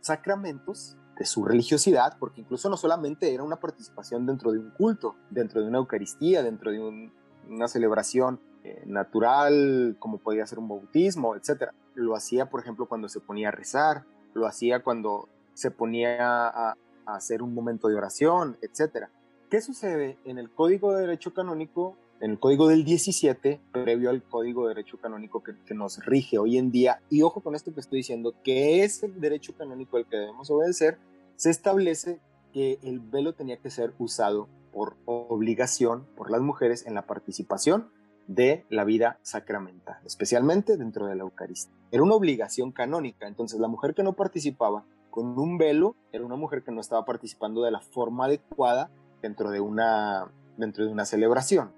sacramentos 0.00 0.96
de 1.18 1.26
su 1.26 1.44
religiosidad, 1.44 2.16
porque 2.18 2.40
incluso 2.40 2.70
no 2.70 2.76
solamente 2.76 3.34
era 3.34 3.42
una 3.42 3.56
participación 3.56 4.24
dentro 4.24 4.52
de 4.52 4.60
un 4.60 4.70
culto, 4.70 5.16
dentro 5.30 5.60
de 5.60 5.66
una 5.66 5.78
Eucaristía, 5.78 6.44
dentro 6.44 6.70
de 6.70 7.10
una 7.48 7.66
celebración 7.66 8.40
eh, 8.62 8.84
natural, 8.86 9.96
como 9.98 10.18
podía 10.18 10.46
ser 10.46 10.60
un 10.60 10.68
bautismo, 10.68 11.34
etc. 11.34 11.72
Lo 11.94 12.14
hacía, 12.14 12.48
por 12.48 12.60
ejemplo, 12.60 12.86
cuando 12.86 13.08
se 13.08 13.18
ponía 13.18 13.48
a 13.48 13.50
rezar, 13.50 14.04
lo 14.32 14.46
hacía 14.46 14.84
cuando 14.84 15.28
se 15.54 15.72
ponía 15.72 16.46
a, 16.48 16.76
a 17.04 17.16
hacer 17.16 17.42
un 17.42 17.52
momento 17.52 17.88
de 17.88 17.96
oración, 17.96 18.56
etc. 18.62 19.08
¿Qué 19.50 19.60
sucede 19.60 20.18
en 20.24 20.38
el 20.38 20.50
Código 20.50 20.94
de 20.94 21.00
Derecho 21.00 21.34
Canónico? 21.34 21.96
En 22.20 22.32
el 22.32 22.38
código 22.38 22.68
del 22.68 22.84
17, 22.84 23.60
previo 23.72 24.10
al 24.10 24.22
código 24.22 24.64
de 24.66 24.74
derecho 24.74 24.98
canónico 24.98 25.42
que, 25.42 25.74
nos 25.74 26.04
rige 26.04 26.38
hoy 26.38 26.58
en 26.58 26.70
día, 26.70 27.00
y 27.08 27.22
ojo 27.22 27.40
con 27.40 27.54
esto 27.54 27.72
que 27.72 27.80
estoy 27.80 27.98
diciendo, 27.98 28.34
que 28.42 28.82
es 28.82 29.02
el 29.02 29.20
derecho 29.20 29.54
canónico 29.56 29.96
al 29.96 30.06
que 30.06 30.16
debemos 30.16 30.50
obedecer, 30.50 30.98
se 31.36 31.50
establece 31.50 32.20
que 32.52 32.78
el 32.82 33.00
velo 33.00 33.34
tenía 33.34 33.58
que 33.58 33.70
ser 33.70 33.92
usado 33.98 34.48
por 34.72 34.96
obligación 35.04 36.06
por 36.16 36.30
las 36.30 36.40
mujeres 36.40 36.86
en 36.86 36.94
la 36.94 37.06
participación 37.06 37.90
de 38.26 38.66
la 38.68 38.84
vida 38.84 39.18
sacramental, 39.22 39.96
especialmente 40.04 40.76
dentro 40.76 41.06
de 41.06 41.16
la 41.16 41.22
Eucaristía. 41.22 41.74
Era 41.90 42.02
una 42.02 42.14
obligación 42.14 42.72
canónica, 42.72 43.26
entonces 43.26 43.60
la 43.60 43.68
mujer 43.68 43.94
que 43.94 44.02
no 44.02 44.14
participaba 44.14 44.84
con 45.10 45.38
un 45.38 45.56
velo 45.56 45.96
era 46.12 46.24
una 46.24 46.36
mujer 46.36 46.62
que 46.62 46.72
no 46.72 46.80
estaba 46.80 47.04
participando 47.04 47.62
de 47.62 47.70
la 47.70 47.80
forma 47.80 48.26
adecuada 48.26 48.90
dentro 49.22 49.50
de 49.50 49.60
una, 49.60 50.30
dentro 50.56 50.84
de 50.84 50.92
una 50.92 51.04
celebración. 51.04 51.77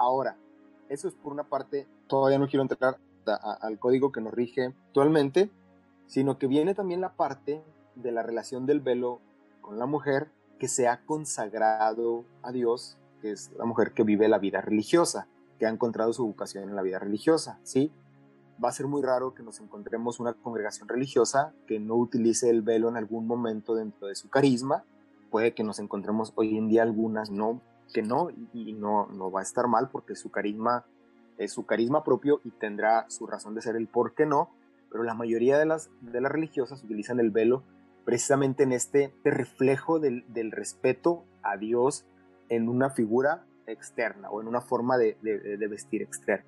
Ahora, 0.00 0.34
eso 0.88 1.08
es 1.08 1.14
por 1.14 1.30
una 1.30 1.44
parte, 1.44 1.86
todavía 2.06 2.38
no 2.38 2.48
quiero 2.48 2.62
entrar 2.62 2.96
al 3.26 3.78
código 3.78 4.12
que 4.12 4.22
nos 4.22 4.32
rige 4.32 4.74
actualmente, 4.88 5.50
sino 6.06 6.38
que 6.38 6.46
viene 6.46 6.74
también 6.74 7.02
la 7.02 7.12
parte 7.12 7.62
de 7.96 8.10
la 8.10 8.22
relación 8.22 8.64
del 8.64 8.80
velo 8.80 9.20
con 9.60 9.78
la 9.78 9.84
mujer 9.84 10.30
que 10.58 10.68
se 10.68 10.88
ha 10.88 11.04
consagrado 11.04 12.24
a 12.42 12.50
Dios, 12.50 12.96
que 13.20 13.30
es 13.30 13.52
la 13.58 13.66
mujer 13.66 13.92
que 13.92 14.02
vive 14.02 14.26
la 14.26 14.38
vida 14.38 14.62
religiosa, 14.62 15.26
que 15.58 15.66
ha 15.66 15.68
encontrado 15.68 16.14
su 16.14 16.26
vocación 16.26 16.70
en 16.70 16.76
la 16.76 16.82
vida 16.82 16.98
religiosa, 16.98 17.60
¿sí? 17.62 17.92
Va 18.62 18.70
a 18.70 18.72
ser 18.72 18.86
muy 18.86 19.02
raro 19.02 19.34
que 19.34 19.42
nos 19.42 19.60
encontremos 19.60 20.18
una 20.18 20.32
congregación 20.32 20.88
religiosa 20.88 21.52
que 21.66 21.78
no 21.78 21.94
utilice 21.96 22.48
el 22.48 22.62
velo 22.62 22.88
en 22.88 22.96
algún 22.96 23.26
momento 23.26 23.74
dentro 23.74 24.08
de 24.08 24.14
su 24.14 24.30
carisma. 24.30 24.82
Puede 25.30 25.52
que 25.52 25.62
nos 25.62 25.78
encontremos 25.78 26.32
hoy 26.36 26.56
en 26.56 26.68
día 26.68 26.82
algunas 26.82 27.30
no, 27.30 27.60
que 27.92 28.02
no, 28.02 28.28
y 28.52 28.72
no, 28.72 29.06
no 29.06 29.30
va 29.30 29.40
a 29.40 29.42
estar 29.42 29.66
mal 29.66 29.90
porque 29.90 30.14
su 30.14 30.30
carisma 30.30 30.84
es 31.40 31.52
su 31.52 31.64
carisma 31.64 32.04
propio 32.04 32.40
y 32.44 32.50
tendrá 32.50 33.08
su 33.08 33.26
razón 33.26 33.54
de 33.54 33.62
ser 33.62 33.74
el 33.74 33.88
por 33.88 34.14
qué 34.14 34.26
no, 34.26 34.50
pero 34.90 35.04
la 35.04 35.14
mayoría 35.14 35.58
de 35.58 35.64
las, 35.64 35.90
de 36.02 36.20
las 36.20 36.30
religiosas 36.30 36.84
utilizan 36.84 37.18
el 37.18 37.30
velo 37.30 37.62
precisamente 38.04 38.62
en 38.62 38.72
este, 38.72 39.14
reflejo 39.24 40.00
del, 40.00 40.24
respeto 40.50 41.24
a 41.42 41.56
Dios 41.56 42.04
en 42.48 42.68
una 42.68 42.90
figura 42.90 43.46
externa 43.66 44.30
o 44.30 44.40
en 44.40 44.48
una 44.48 44.60
forma 44.60 44.98
de, 44.98 45.16
vestir 45.70 46.02
externa. 46.02 46.44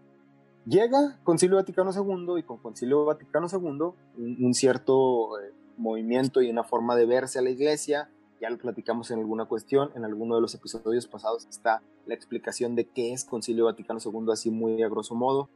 Llega 0.67 1.19
Concilio 1.25 1.57
Vaticano 1.57 1.91
II 1.93 2.39
y 2.39 2.43
con 2.43 2.59
Concilio 2.59 3.05
Vaticano 3.05 3.47
II 3.51 3.95
un, 4.17 4.55
cierto 4.55 5.41
eh, 5.41 5.53
movimiento 5.77 6.43
y 6.43 6.51
una 6.51 6.65
forma 6.65 6.97
de 6.97 7.07
verse 7.07 7.39
a 7.39 7.43
la 7.43 7.51
iglesia, 7.51 8.11
ya 8.43 8.51
lo 8.51 8.59
platicamos 8.59 9.11
en 9.13 9.21
alguna 9.21 9.45
cuestión, 9.45 9.93
en 9.95 10.05
alguno 10.05 10.35
de 10.35 10.41
los 10.41 10.55
episodios 10.55 11.07
pasados 11.07 11.47
está 11.49 11.81
la 12.07 12.15
explicación 12.15 12.75
de 12.75 12.89
qué 12.89 13.13
es 13.13 13.25
Concilio 13.25 13.67
Vaticano 13.67 14.01
II 14.05 14.33
así 14.33 14.51
muy 14.51 14.83
a 14.83 14.89
grosso 14.89 15.15
modo, 15.15 15.49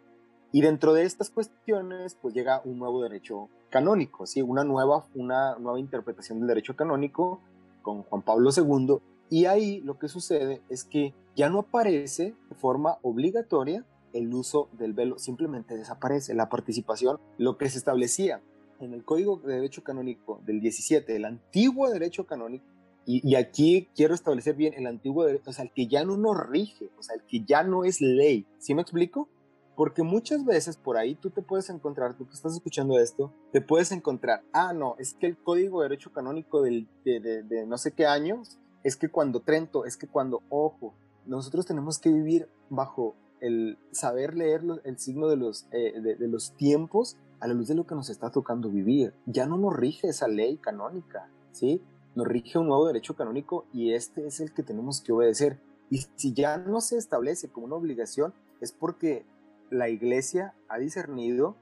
y 0.52 0.60
dentro 0.60 0.94
de 0.94 1.02
estas 1.02 1.30
cuestiones, 1.30 2.14
pues 2.14 2.32
llega 2.32 2.62
un 2.64 2.78
nuevo 2.78 3.02
derecho 3.02 3.48
canónico, 3.68 4.26
¿sí? 4.26 4.42
una, 4.42 4.64
nueva, 4.64 5.04
una 5.14 5.56
nueva 5.58 5.80
interpretación 5.80 6.38
del 6.38 6.48
derecho 6.48 6.76
canónico 6.76 7.40
con 7.82 8.04
Juan 8.04 8.22
Pablo 8.22 8.50
II. 8.56 8.98
Y 9.28 9.46
ahí 9.46 9.80
lo 9.80 9.98
que 9.98 10.08
sucede 10.08 10.62
es 10.68 10.84
que 10.84 11.12
ya 11.34 11.50
no 11.50 11.58
aparece 11.58 12.34
de 12.48 12.54
forma 12.54 12.98
obligatoria 13.02 13.84
el 14.12 14.32
uso 14.32 14.68
del 14.72 14.94
velo, 14.94 15.18
simplemente 15.18 15.76
desaparece 15.76 16.32
la 16.32 16.48
participación, 16.48 17.18
lo 17.36 17.58
que 17.58 17.68
se 17.68 17.78
establecía 17.78 18.40
en 18.80 18.94
el 18.94 19.04
Código 19.04 19.36
de 19.36 19.56
Derecho 19.56 19.82
Canónico 19.82 20.40
del 20.46 20.60
17, 20.60 21.16
el 21.16 21.24
antiguo 21.24 21.90
derecho 21.90 22.24
canónico, 22.24 22.64
y, 23.08 23.36
aquí 23.36 23.88
quiero 23.94 24.14
establecer 24.14 24.56
bien 24.56 24.74
el 24.74 24.86
antiguo 24.88 25.24
derecho, 25.24 25.50
o 25.50 25.52
sea, 25.52 25.64
el 25.64 25.70
que 25.70 25.86
ya 25.86 26.04
no 26.04 26.16
nos 26.16 26.36
rige, 26.48 26.90
o 26.98 27.02
sea, 27.04 27.14
el 27.14 27.22
que 27.22 27.44
ya 27.44 27.62
no 27.62 27.84
es 27.84 28.00
ley. 28.00 28.46
¿Sí 28.58 28.74
me 28.74 28.82
explico? 28.82 29.28
Porque 29.76 30.02
muchas 30.02 30.44
veces 30.44 30.76
por 30.76 30.96
ahí 30.96 31.14
tú 31.14 31.30
te 31.30 31.40
puedes 31.40 31.70
encontrar, 31.70 32.16
tú 32.16 32.26
que 32.26 32.34
estás 32.34 32.54
escuchando 32.54 32.98
esto, 32.98 33.32
te 33.52 33.60
puedes 33.60 33.92
encontrar, 33.92 34.42
ah, 34.52 34.72
no, 34.72 34.96
es 34.98 35.14
que 35.14 35.26
el 35.26 35.38
Código 35.38 35.80
de 35.80 35.88
Derecho 35.88 36.12
Canónico 36.12 36.62
del, 36.62 36.88
de, 37.04 37.64
no 37.66 37.78
sé 37.78 37.92
qué 37.92 38.06
años, 38.06 38.58
es 38.82 38.96
que 38.96 39.08
cuando 39.08 39.40
Trento, 39.40 39.84
es 39.84 39.96
que 39.96 40.08
cuando, 40.08 40.42
ojo, 40.48 40.94
nosotros 41.26 41.64
tenemos 41.64 42.00
que 42.00 42.10
vivir 42.10 42.48
bajo 42.70 43.14
el 43.40 43.78
saber 43.92 44.34
leer 44.34 44.62
el 44.84 44.98
signo 44.98 45.28
de 45.28 45.36
los, 45.36 45.68
eh, 45.70 46.00
de, 46.00 46.28
los 46.28 46.56
tiempos 46.56 47.16
a 47.38 47.46
la 47.46 47.54
luz 47.54 47.68
de 47.68 47.74
lo 47.76 47.86
que 47.86 47.94
nos 47.94 48.10
está 48.10 48.30
tocando 48.30 48.70
vivir. 48.70 49.12
Ya 49.26 49.46
no 49.46 49.58
nos 49.58 49.76
rige 49.76 50.08
esa 50.08 50.26
ley 50.26 50.56
canónica, 50.56 51.28
¿sí? 51.52 51.82
Nos 52.16 52.26
rige 52.26 52.58
un 52.58 52.68
nuevo 52.68 52.86
derecho 52.86 53.14
canónico 53.14 53.66
y 53.74 53.92
este 53.92 54.26
es 54.26 54.40
el 54.40 54.54
que 54.54 54.62
tenemos 54.62 55.02
que 55.02 55.12
obedecer. 55.12 55.58
Y 55.90 56.06
si 56.16 56.32
ya 56.32 56.56
no 56.56 56.80
se 56.80 56.96
establece 56.96 57.48
como 57.48 57.66
una 57.66 57.76
obligación, 57.76 58.32
es 58.62 58.72
porque 58.72 59.26
la 59.68 59.90
iglesia 59.90 60.54
ha 60.68 60.78
discernido 60.78 61.56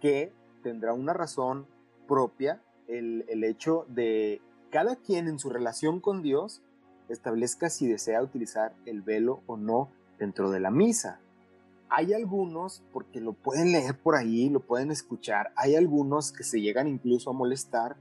que 0.00 0.32
tendrá 0.64 0.94
una 0.94 1.12
razón 1.12 1.66
propia 2.08 2.60
el, 2.88 3.44
hecho 3.44 3.86
de 3.88 4.42
cada 4.70 4.96
quien 4.96 5.28
en 5.28 5.38
su 5.38 5.48
relación 5.48 6.00
con 6.00 6.22
Dios 6.22 6.60
establezca 7.08 7.70
si 7.70 7.86
desea 7.86 8.20
utilizar 8.20 8.74
el 8.86 9.02
velo 9.02 9.42
o 9.46 9.56
no 9.56 9.92
dentro 10.18 10.50
de 10.50 10.58
la 10.58 10.72
misa. 10.72 11.20
Hay 11.88 12.14
algunos, 12.14 12.82
porque 12.92 13.20
lo 13.20 13.32
pueden 13.32 13.70
leer 13.70 13.96
por 13.96 14.16
ahí, 14.16 14.48
lo 14.48 14.58
pueden 14.58 14.90
escuchar, 14.90 15.52
hay 15.54 15.76
algunos 15.76 16.32
que 16.32 16.42
se 16.42 16.60
llegan 16.60 16.88
incluso 16.88 17.30
a 17.30 17.32
molestar 17.32 17.96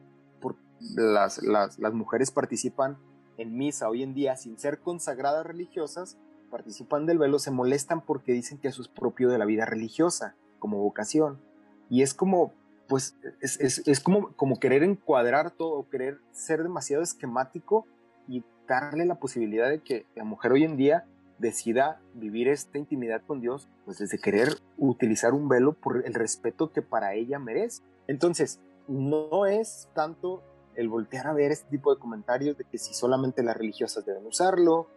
las, 0.95 1.41
las, 1.43 1.93
mujeres 1.93 2.31
participan 2.31 2.97
en 3.37 3.57
misa 3.57 3.89
hoy 3.89 4.03
en 4.03 4.13
día 4.13 4.35
sin 4.35 4.57
ser 4.57 4.79
consagradas 4.79 5.45
religiosas 5.45 6.17
participan 6.49 7.05
del 7.05 7.17
velo 7.17 7.39
se 7.39 7.51
molestan 7.51 8.01
porque 8.01 8.33
dicen 8.33 8.57
que 8.57 8.67
eso 8.67 8.81
es 8.81 8.87
propio 8.87 9.29
de 9.29 9.37
la 9.37 9.45
vida 9.45 9.65
religiosa, 9.65 10.35
como 10.57 10.79
vocación. 10.79 11.39
Y 11.89 12.01
es 12.01 12.13
como, 12.13 12.53
pues, 12.87 13.15
es, 13.39 13.99
como, 14.01 14.33
como 14.35 14.59
querer 14.59 14.83
encuadrar 14.83 15.51
todo, 15.51 15.87
querer 15.89 16.19
ser 16.31 16.63
demasiado 16.63 17.01
esquemático 17.03 17.85
y 18.27 18.43
darle 18.67 19.05
la 19.05 19.15
posibilidad 19.15 19.69
de 19.69 19.81
que 19.81 20.05
la 20.15 20.23
mujer 20.23 20.51
hoy 20.51 20.63
en 20.63 20.75
día 20.77 21.05
decida 21.37 22.01
vivir 22.13 22.49
esta 22.49 22.77
intimidad 22.77 23.21
con 23.25 23.39
Dios, 23.39 23.69
pues 23.85 23.97
desde 23.99 24.19
querer 24.19 24.59
utilizar 24.77 25.33
un 25.33 25.47
velo 25.47 25.73
por 25.73 26.05
el 26.05 26.13
respeto 26.13 26.71
que 26.71 26.81
para 26.81 27.13
ella 27.13 27.39
merece. 27.39 27.81
Entonces, 28.07 28.59
no 28.87 29.45
es 29.45 29.87
tanto 29.93 30.43
el 30.75 30.89
voltear 30.89 31.27
a 31.27 31.33
ver 31.33 31.51
este 31.51 31.69
tipo 31.69 31.93
de 31.93 31.99
comentarios 31.99 32.57
de 32.57 32.65
que 32.65 32.77
si 32.77 32.93
solamente 32.93 33.43
las 33.43 33.57
religiosas 33.57 34.05
deben 34.05 34.25
usarlo, 34.25 34.87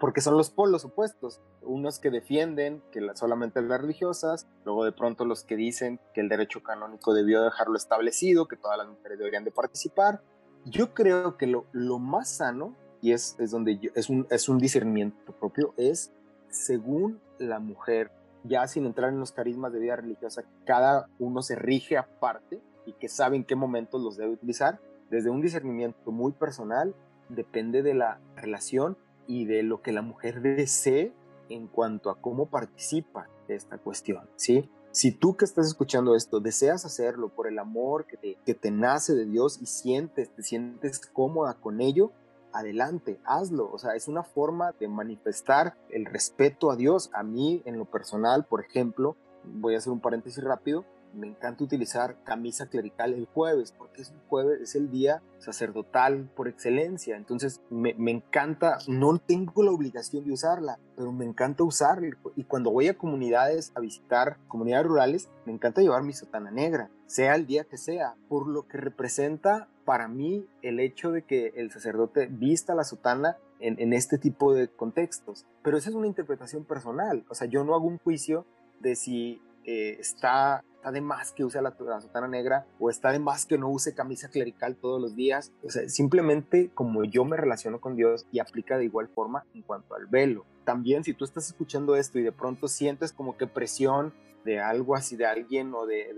porque 0.00 0.20
son 0.20 0.36
los 0.36 0.50
polos 0.50 0.84
opuestos, 0.84 1.40
unos 1.62 1.98
que 1.98 2.10
defienden 2.10 2.82
que 2.90 3.00
solamente 3.14 3.60
las 3.62 3.80
religiosas, 3.80 4.46
luego 4.64 4.84
de 4.84 4.92
pronto 4.92 5.24
los 5.24 5.44
que 5.44 5.56
dicen 5.56 6.00
que 6.14 6.20
el 6.20 6.28
derecho 6.28 6.62
canónico 6.62 7.14
debió 7.14 7.42
dejarlo 7.42 7.76
establecido, 7.76 8.48
que 8.48 8.56
todas 8.56 8.78
las 8.78 8.88
mujeres 8.88 9.18
deberían 9.18 9.44
de 9.44 9.50
participar. 9.50 10.22
Yo 10.64 10.94
creo 10.94 11.36
que 11.36 11.46
lo, 11.46 11.66
lo 11.72 11.98
más 11.98 12.30
sano, 12.30 12.74
y 13.00 13.12
es, 13.12 13.36
es 13.38 13.50
donde 13.50 13.92
es, 13.94 14.08
un, 14.08 14.26
es 14.30 14.48
un 14.48 14.58
discernimiento 14.58 15.32
propio, 15.38 15.74
es 15.76 16.12
según 16.48 17.20
la 17.38 17.58
mujer, 17.58 18.12
ya 18.44 18.66
sin 18.68 18.86
entrar 18.86 19.10
en 19.12 19.20
los 19.20 19.32
carismas 19.32 19.72
de 19.72 19.80
vida 19.80 19.96
religiosa, 19.96 20.44
cada 20.64 21.08
uno 21.18 21.42
se 21.42 21.54
rige 21.54 21.96
aparte 21.96 22.62
y 22.86 22.92
que 22.94 23.08
sabe 23.08 23.36
en 23.36 23.44
qué 23.44 23.56
momentos 23.56 24.00
los 24.02 24.16
debe 24.16 24.32
utilizar, 24.32 24.80
desde 25.12 25.28
un 25.28 25.42
discernimiento 25.42 26.10
muy 26.10 26.32
personal, 26.32 26.94
depende 27.28 27.82
de 27.82 27.92
la 27.92 28.18
relación 28.34 28.96
y 29.28 29.44
de 29.44 29.62
lo 29.62 29.82
que 29.82 29.92
la 29.92 30.00
mujer 30.00 30.40
desee 30.40 31.12
en 31.50 31.68
cuanto 31.68 32.08
a 32.08 32.18
cómo 32.18 32.46
participa 32.46 33.28
de 33.46 33.54
esta 33.54 33.76
cuestión, 33.76 34.28
¿sí? 34.36 34.70
Si 34.90 35.12
tú 35.12 35.36
que 35.36 35.44
estás 35.44 35.66
escuchando 35.66 36.16
esto 36.16 36.40
deseas 36.40 36.86
hacerlo 36.86 37.28
por 37.28 37.46
el 37.46 37.58
amor 37.58 38.06
que 38.06 38.16
te, 38.16 38.38
que 38.44 38.54
te 38.54 38.70
nace 38.70 39.14
de 39.14 39.26
Dios 39.26 39.58
y 39.60 39.66
sientes, 39.66 40.30
te 40.30 40.42
sientes 40.42 41.06
cómoda 41.06 41.54
con 41.54 41.82
ello, 41.82 42.12
adelante, 42.52 43.18
hazlo. 43.24 43.70
O 43.70 43.78
sea, 43.78 43.94
es 43.94 44.08
una 44.08 44.22
forma 44.22 44.72
de 44.78 44.88
manifestar 44.88 45.76
el 45.90 46.04
respeto 46.04 46.70
a 46.70 46.76
Dios. 46.76 47.10
A 47.14 47.22
mí, 47.22 47.62
en 47.64 47.78
lo 47.78 47.86
personal, 47.86 48.44
por 48.44 48.62
ejemplo, 48.62 49.16
voy 49.44 49.74
a 49.74 49.78
hacer 49.78 49.92
un 49.92 50.00
paréntesis 50.00 50.42
rápido, 50.42 50.84
me 51.14 51.26
encanta 51.26 51.64
utilizar 51.64 52.16
camisa 52.24 52.66
clerical 52.66 53.14
el 53.14 53.26
jueves, 53.26 53.72
porque 53.76 54.02
es 54.02 54.10
un 54.10 54.20
jueves, 54.28 54.60
es 54.60 54.74
el 54.74 54.90
día 54.90 55.22
sacerdotal 55.38 56.30
por 56.34 56.48
excelencia. 56.48 57.16
Entonces 57.16 57.60
me, 57.70 57.94
me, 57.94 58.10
encanta, 58.10 58.78
no 58.88 59.18
tengo 59.18 59.62
la 59.62 59.72
obligación 59.72 60.24
de 60.24 60.32
usarla, 60.32 60.78
pero 60.96 61.12
me 61.12 61.24
encanta 61.24 61.64
usarla. 61.64 62.16
Y 62.36 62.44
cuando 62.44 62.70
voy 62.70 62.88
a 62.88 62.96
comunidades, 62.96 63.72
a 63.74 63.80
visitar 63.80 64.38
comunidades 64.48 64.86
rurales, 64.86 65.28
me 65.44 65.52
encanta 65.52 65.82
llevar 65.82 66.02
mi 66.02 66.12
sotana 66.12 66.50
negra, 66.50 66.90
sea 67.06 67.34
el 67.34 67.46
día 67.46 67.64
que 67.64 67.76
sea, 67.76 68.14
por 68.28 68.46
lo 68.46 68.66
que 68.66 68.78
representa 68.78 69.68
para 69.84 70.08
mí 70.08 70.46
el 70.62 70.80
hecho 70.80 71.10
de 71.10 71.22
que 71.22 71.52
el 71.56 71.70
sacerdote 71.70 72.26
vista 72.26 72.74
la 72.74 72.84
sotana 72.84 73.36
en, 73.58 73.80
en 73.80 73.92
este 73.92 74.18
tipo 74.18 74.54
de 74.54 74.68
contextos. 74.68 75.44
Pero 75.62 75.76
esa 75.76 75.90
es 75.90 75.96
una 75.96 76.06
interpretación 76.06 76.64
personal, 76.64 77.24
o 77.28 77.34
sea, 77.34 77.48
yo 77.48 77.64
no 77.64 77.74
hago 77.74 77.86
un 77.86 77.98
juicio 77.98 78.46
de 78.80 78.96
si 78.96 79.40
eh, 79.64 79.96
está, 80.00 80.64
está, 80.82 80.90
de 80.90 81.00
más 81.00 81.30
que 81.30 81.44
use 81.44 81.62
la, 81.62 81.74
la, 81.78 82.00
sotana 82.00 82.26
negra 82.26 82.66
o 82.80 82.90
está 82.90 83.12
de 83.12 83.20
más 83.20 83.46
que 83.46 83.56
no 83.56 83.70
use 83.70 83.94
camisa 83.94 84.28
clerical 84.28 84.74
todos 84.74 85.00
los 85.00 85.14
días. 85.14 85.52
O 85.62 85.70
sea, 85.70 85.88
simplemente 85.88 86.70
como 86.74 87.04
yo 87.04 87.24
me 87.24 87.36
relaciono 87.36 87.80
con 87.80 87.94
Dios 87.94 88.26
y 88.32 88.40
aplica 88.40 88.76
de 88.76 88.84
igual 88.84 89.08
forma 89.08 89.44
en 89.54 89.62
cuanto 89.62 89.94
al 89.94 90.06
velo. 90.06 90.44
También 90.64 91.04
si 91.04 91.14
tú 91.14 91.24
estás 91.24 91.46
escuchando 91.46 91.94
esto 91.94 92.18
y 92.18 92.22
de 92.22 92.32
pronto 92.32 92.66
sientes 92.66 93.12
como 93.12 93.36
que 93.36 93.46
presión 93.46 94.12
de 94.44 94.58
algo 94.58 94.96
así 94.96 95.14
de 95.14 95.24
alguien 95.24 95.72
o 95.72 95.86
de, 95.86 96.12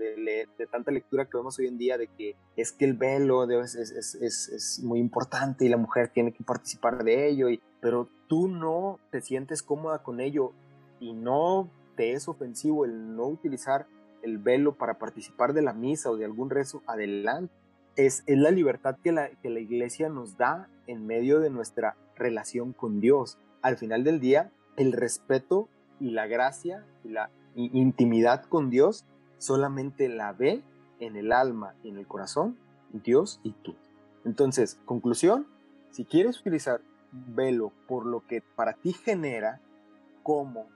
de, 0.57 0.67
tanta 0.67 0.89
lectura 0.89 1.25
que 1.25 1.37
vemos 1.37 1.59
hoy 1.59 1.67
en 1.67 1.77
día 1.77 1.95
de 1.99 2.07
que 2.07 2.35
es 2.55 2.71
que 2.71 2.85
el 2.85 2.95
velo 2.95 3.43
es, 3.61 3.75
es, 3.75 4.15
es, 4.15 4.49
es, 4.49 4.79
muy 4.83 4.99
importante 4.99 5.63
y 5.63 5.69
la 5.69 5.77
mujer 5.77 6.07
tiene 6.07 6.33
que 6.33 6.43
participar 6.43 7.03
de 7.03 7.29
ello, 7.29 7.49
y, 7.49 7.61
pero 7.81 8.09
tú 8.27 8.47
no 8.47 8.99
te 9.11 9.21
sientes 9.21 9.61
cómoda 9.61 10.01
con 10.01 10.19
ello 10.19 10.53
y 10.99 11.13
no 11.13 11.69
te 11.95 12.13
es 12.13 12.27
ofensivo 12.27 12.83
el 12.83 13.15
no 13.15 13.27
utilizar 13.27 13.85
el 14.25 14.39
velo 14.39 14.75
para 14.75 14.97
participar 14.97 15.53
de 15.53 15.61
la 15.61 15.73
misa 15.73 16.09
o 16.09 16.17
de 16.17 16.25
algún 16.25 16.49
rezo, 16.49 16.81
adelante. 16.87 17.53
es, 17.95 18.23
es 18.25 18.37
la 18.37 18.51
libertad 18.51 18.97
que 19.01 19.11
la, 19.11 19.29
que 19.29 19.49
la 19.49 19.59
iglesia 19.59 20.09
nos 20.09 20.35
da 20.35 20.67
en 20.87 21.05
medio 21.05 21.39
de 21.39 21.49
nuestra 21.49 21.95
relación 22.15 22.73
con 22.73 22.99
Dios. 22.99 23.37
Al 23.61 23.77
final 23.77 24.03
del 24.03 24.19
día, 24.19 24.51
el 24.77 24.91
respeto 24.91 25.69
y 25.99 26.11
la 26.11 26.27
gracia 26.27 26.85
y 27.03 27.09
la 27.09 27.29
intimidad 27.55 28.43
con 28.45 28.69
Dios 28.69 29.05
solamente 29.37 30.09
la 30.09 30.33
ve 30.33 30.63
en 30.99 31.15
el 31.15 31.31
alma 31.31 31.75
y 31.83 31.89
en 31.89 31.97
el 31.97 32.07
corazón 32.07 32.57
Dios 32.91 33.39
y 33.43 33.51
tú. 33.51 33.75
Entonces, 34.25 34.79
conclusión, 34.85 35.47
si 35.91 36.03
quieres 36.03 36.39
utilizar 36.41 36.81
velo 37.11 37.71
por 37.87 38.05
lo 38.05 38.25
que 38.25 38.41
para 38.41 38.73
ti 38.73 38.91
genera 38.91 39.61
como 40.23 40.67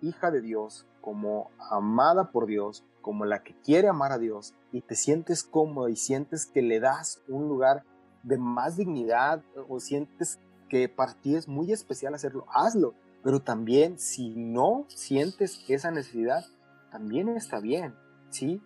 hija 0.00 0.30
de 0.30 0.40
Dios, 0.40 0.86
como 1.06 1.52
amada 1.70 2.32
por 2.32 2.46
Dios, 2.46 2.84
como 3.00 3.26
la 3.26 3.44
que 3.44 3.54
quiere 3.60 3.86
amar 3.86 4.10
a 4.10 4.18
Dios 4.18 4.54
y 4.72 4.80
te 4.80 4.96
sientes 4.96 5.44
cómodo 5.44 5.88
y 5.88 5.94
sientes 5.94 6.46
que 6.46 6.62
le 6.62 6.80
das 6.80 7.22
un 7.28 7.46
lugar 7.46 7.84
de 8.24 8.38
más 8.38 8.76
dignidad 8.76 9.40
o 9.68 9.78
sientes 9.78 10.40
que 10.68 10.88
para 10.88 11.14
ti 11.14 11.36
es 11.36 11.46
muy 11.46 11.70
especial 11.70 12.12
hacerlo, 12.12 12.44
hazlo. 12.52 12.94
Pero 13.22 13.40
también 13.40 14.00
si 14.00 14.34
no 14.34 14.84
sientes 14.88 15.64
esa 15.68 15.92
necesidad, 15.92 16.44
también 16.90 17.28
está 17.28 17.60
bien, 17.60 17.94
¿sí? 18.30 18.60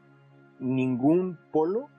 Ningún 0.58 1.38
polo 1.52 1.90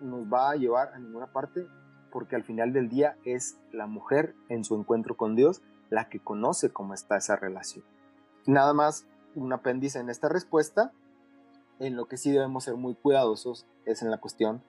nos 0.00 0.24
va 0.24 0.52
a 0.52 0.56
llevar 0.56 0.94
a 0.94 0.98
ninguna 0.98 1.34
parte 1.34 1.66
porque 2.10 2.34
al 2.34 2.44
final 2.44 2.72
del 2.72 2.88
día 2.88 3.18
es 3.26 3.58
la 3.72 3.86
mujer 3.86 4.34
en 4.48 4.64
su 4.64 4.74
encuentro 4.74 5.18
con 5.18 5.36
Dios 5.36 5.60
la 5.90 6.08
que 6.08 6.18
conoce 6.18 6.72
cómo 6.72 6.94
está 6.94 7.18
esa 7.18 7.36
relación. 7.36 7.84
Nada 8.46 8.72
más 8.72 9.06
un 9.34 9.52
apéndice 9.52 9.98
en 9.98 10.10
esta 10.10 10.28
respuesta, 10.28 10.92
en 11.78 11.96
lo 11.96 12.06
que 12.06 12.16
sí 12.16 12.30
debemos 12.30 12.64
ser 12.64 12.76
muy 12.76 12.94
cuidadosos 12.94 13.66
es 13.86 14.02
en 14.02 14.10
la 14.10 14.18
cuestión 14.18 14.62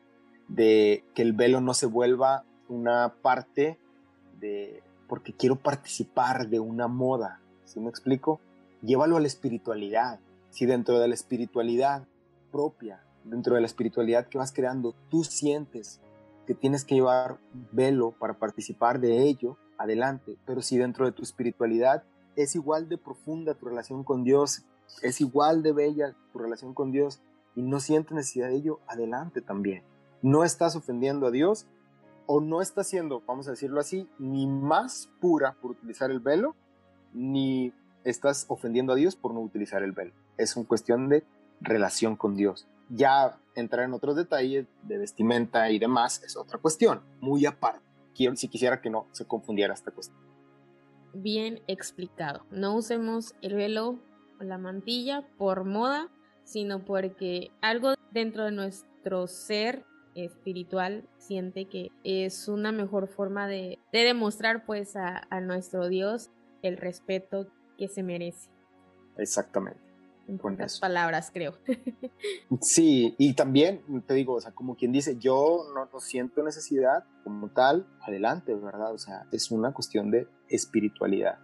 de 0.47 1.04
que 1.13 1.21
el 1.21 1.34
velo 1.34 1.62
no 1.62 1.73
se 1.73 1.86
vuelva 1.86 2.43
una 2.67 3.13
parte 3.21 3.78
de 4.39 4.84
porque 5.08 5.34
quiero 5.34 5.58
participar 5.58 6.49
de 6.49 6.60
una 6.60 6.88
moda, 6.88 7.39
¿sí 7.65 7.80
me 7.80 7.89
explico? 7.89 8.39
Llévalo 8.82 9.17
a 9.17 9.19
la 9.19 9.28
espiritualidad. 9.28 10.19
Si 10.49 10.65
dentro 10.65 10.99
de 10.99 11.08
la 11.08 11.13
espiritualidad 11.13 12.08
propia, 12.52 13.04
dentro 13.23 13.56
de 13.56 13.62
la 13.62 13.67
espiritualidad 13.67 14.28
que 14.28 14.38
vas 14.38 14.52
creando, 14.52 14.95
tú 15.10 15.23
sientes 15.23 16.02
que 16.47 16.56
tienes 16.56 16.84
que 16.84 16.95
llevar 16.95 17.38
velo 17.71 18.12
para 18.19 18.34
participar 18.34 18.99
de 18.99 19.23
ello, 19.23 19.58
adelante. 19.78 20.38
Pero 20.45 20.62
si 20.62 20.78
dentro 20.78 21.06
de 21.06 21.12
tu 21.12 21.23
espiritualidad 21.23 22.04
es 22.36 22.56
igual 22.56 22.89
de 22.89 22.98
profunda 22.98 23.54
tu 23.54 23.65
relación 23.65 24.04
con 24.04 24.24
Dios, 24.24 24.63
es 25.02 25.22
igual 25.22 25.63
de 25.63 25.72
bella 25.72 26.15
tu 26.32 26.39
relación 26.39 26.74
con 26.74 26.91
Dios 26.91 27.22
y 27.56 27.62
no 27.62 27.80
sientes 27.80 28.13
necesidad 28.13 28.50
de 28.50 28.56
ello, 28.56 28.80
adelante 28.88 29.41
también. 29.41 29.84
No 30.22 30.43
estás 30.43 30.76
ofendiendo 30.76 31.28
a 31.28 31.32
Dios 31.32 31.67
o 32.26 32.41
no 32.41 32.62
estás 32.62 32.88
siendo, 32.88 33.22
vamos 33.28 33.48
a 33.48 33.52
decirlo 33.52 33.80
así, 33.80 34.08
ni 34.17 34.48
más 34.48 35.10
pura 35.19 35.56
por 35.62 35.72
utilizar 35.72 36.12
el 36.12 36.19
velo, 36.19 36.56
ni 37.13 37.74
estás 38.04 38.46
ofendiendo 38.48 38.93
a 38.93 38.96
Dios 38.96 39.15
por 39.15 39.34
no 39.34 39.41
utilizar 39.41 39.84
el 39.84 39.91
velo. 39.91 40.13
Es 40.38 40.56
una 40.56 40.67
cuestión 40.67 41.10
de 41.10 41.24
relación 41.62 42.15
con 42.15 42.36
Dios. 42.36 42.67
Ya 42.89 43.38
entrar 43.56 43.86
en 43.86 43.93
otros 43.93 44.15
detalles 44.15 44.67
de 44.84 44.98
vestimenta 44.98 45.69
y 45.69 45.80
demás 45.80 46.22
es 46.24 46.36
otra 46.38 46.58
cuestión, 46.58 47.02
muy 47.19 47.46
aparte. 47.46 47.82
Si 48.36 48.48
quisiera 48.48 48.80
que 48.80 48.91
no 48.91 49.08
se 49.12 49.26
confundiera 49.26 49.74
esta 49.74 49.91
cuestión. 49.91 50.23
Bien 51.13 51.62
explicado. 51.67 52.45
No 52.52 52.76
usemos 52.76 53.36
el 53.41 53.56
velo 53.56 53.99
o 54.39 54.43
la 54.43 54.58
mantilla 54.58 55.28
por 55.38 55.63
moda, 55.63 56.10
sino 56.43 56.84
porque 56.84 57.52
algo 57.62 57.93
dentro 58.12 58.45
de 58.45 58.52
nuestro 58.52 59.28
ser 59.28 59.86
espiritual 60.15 61.08
siente 61.17 61.65
que 61.65 61.89
es 62.04 62.47
una 62.47 62.71
mejor 62.71 63.08
forma 63.08 63.47
de, 63.47 63.80
demostrar 63.91 64.65
pues 64.65 64.95
a, 64.95 65.28
a 65.30 65.41
nuestro 65.41 65.88
Dios 65.88 66.30
el 66.62 66.78
respeto 66.78 67.47
que 67.78 67.88
se 67.88 68.04
merece. 68.04 68.49
Exactamente 69.17 69.83
en 70.28 70.38
pocas 70.38 70.80
palabras, 70.80 71.32
creo. 71.34 71.54
sí, 72.62 73.16
y 73.18 73.34
también 73.34 73.82
te 74.06 74.14
digo, 74.14 74.36
o 74.36 74.42
sea, 74.42 74.52
como 74.52 74.76
quien 74.76 74.92
dice, 74.92 75.18
yo 75.18 75.66
no, 75.74 75.86
no, 75.92 76.00
siento 76.00 76.44
necesidad 76.44 77.06
como 77.24 77.50
tal, 77.50 77.88
adelante, 78.02 78.56
¿verdad? 78.56 78.94
O 78.94 78.98
sea, 78.98 79.26
es 79.32 79.52
una 79.52 79.74
cuestión 79.74 80.12
de 80.12 80.28
espiritualidad. 80.48 81.40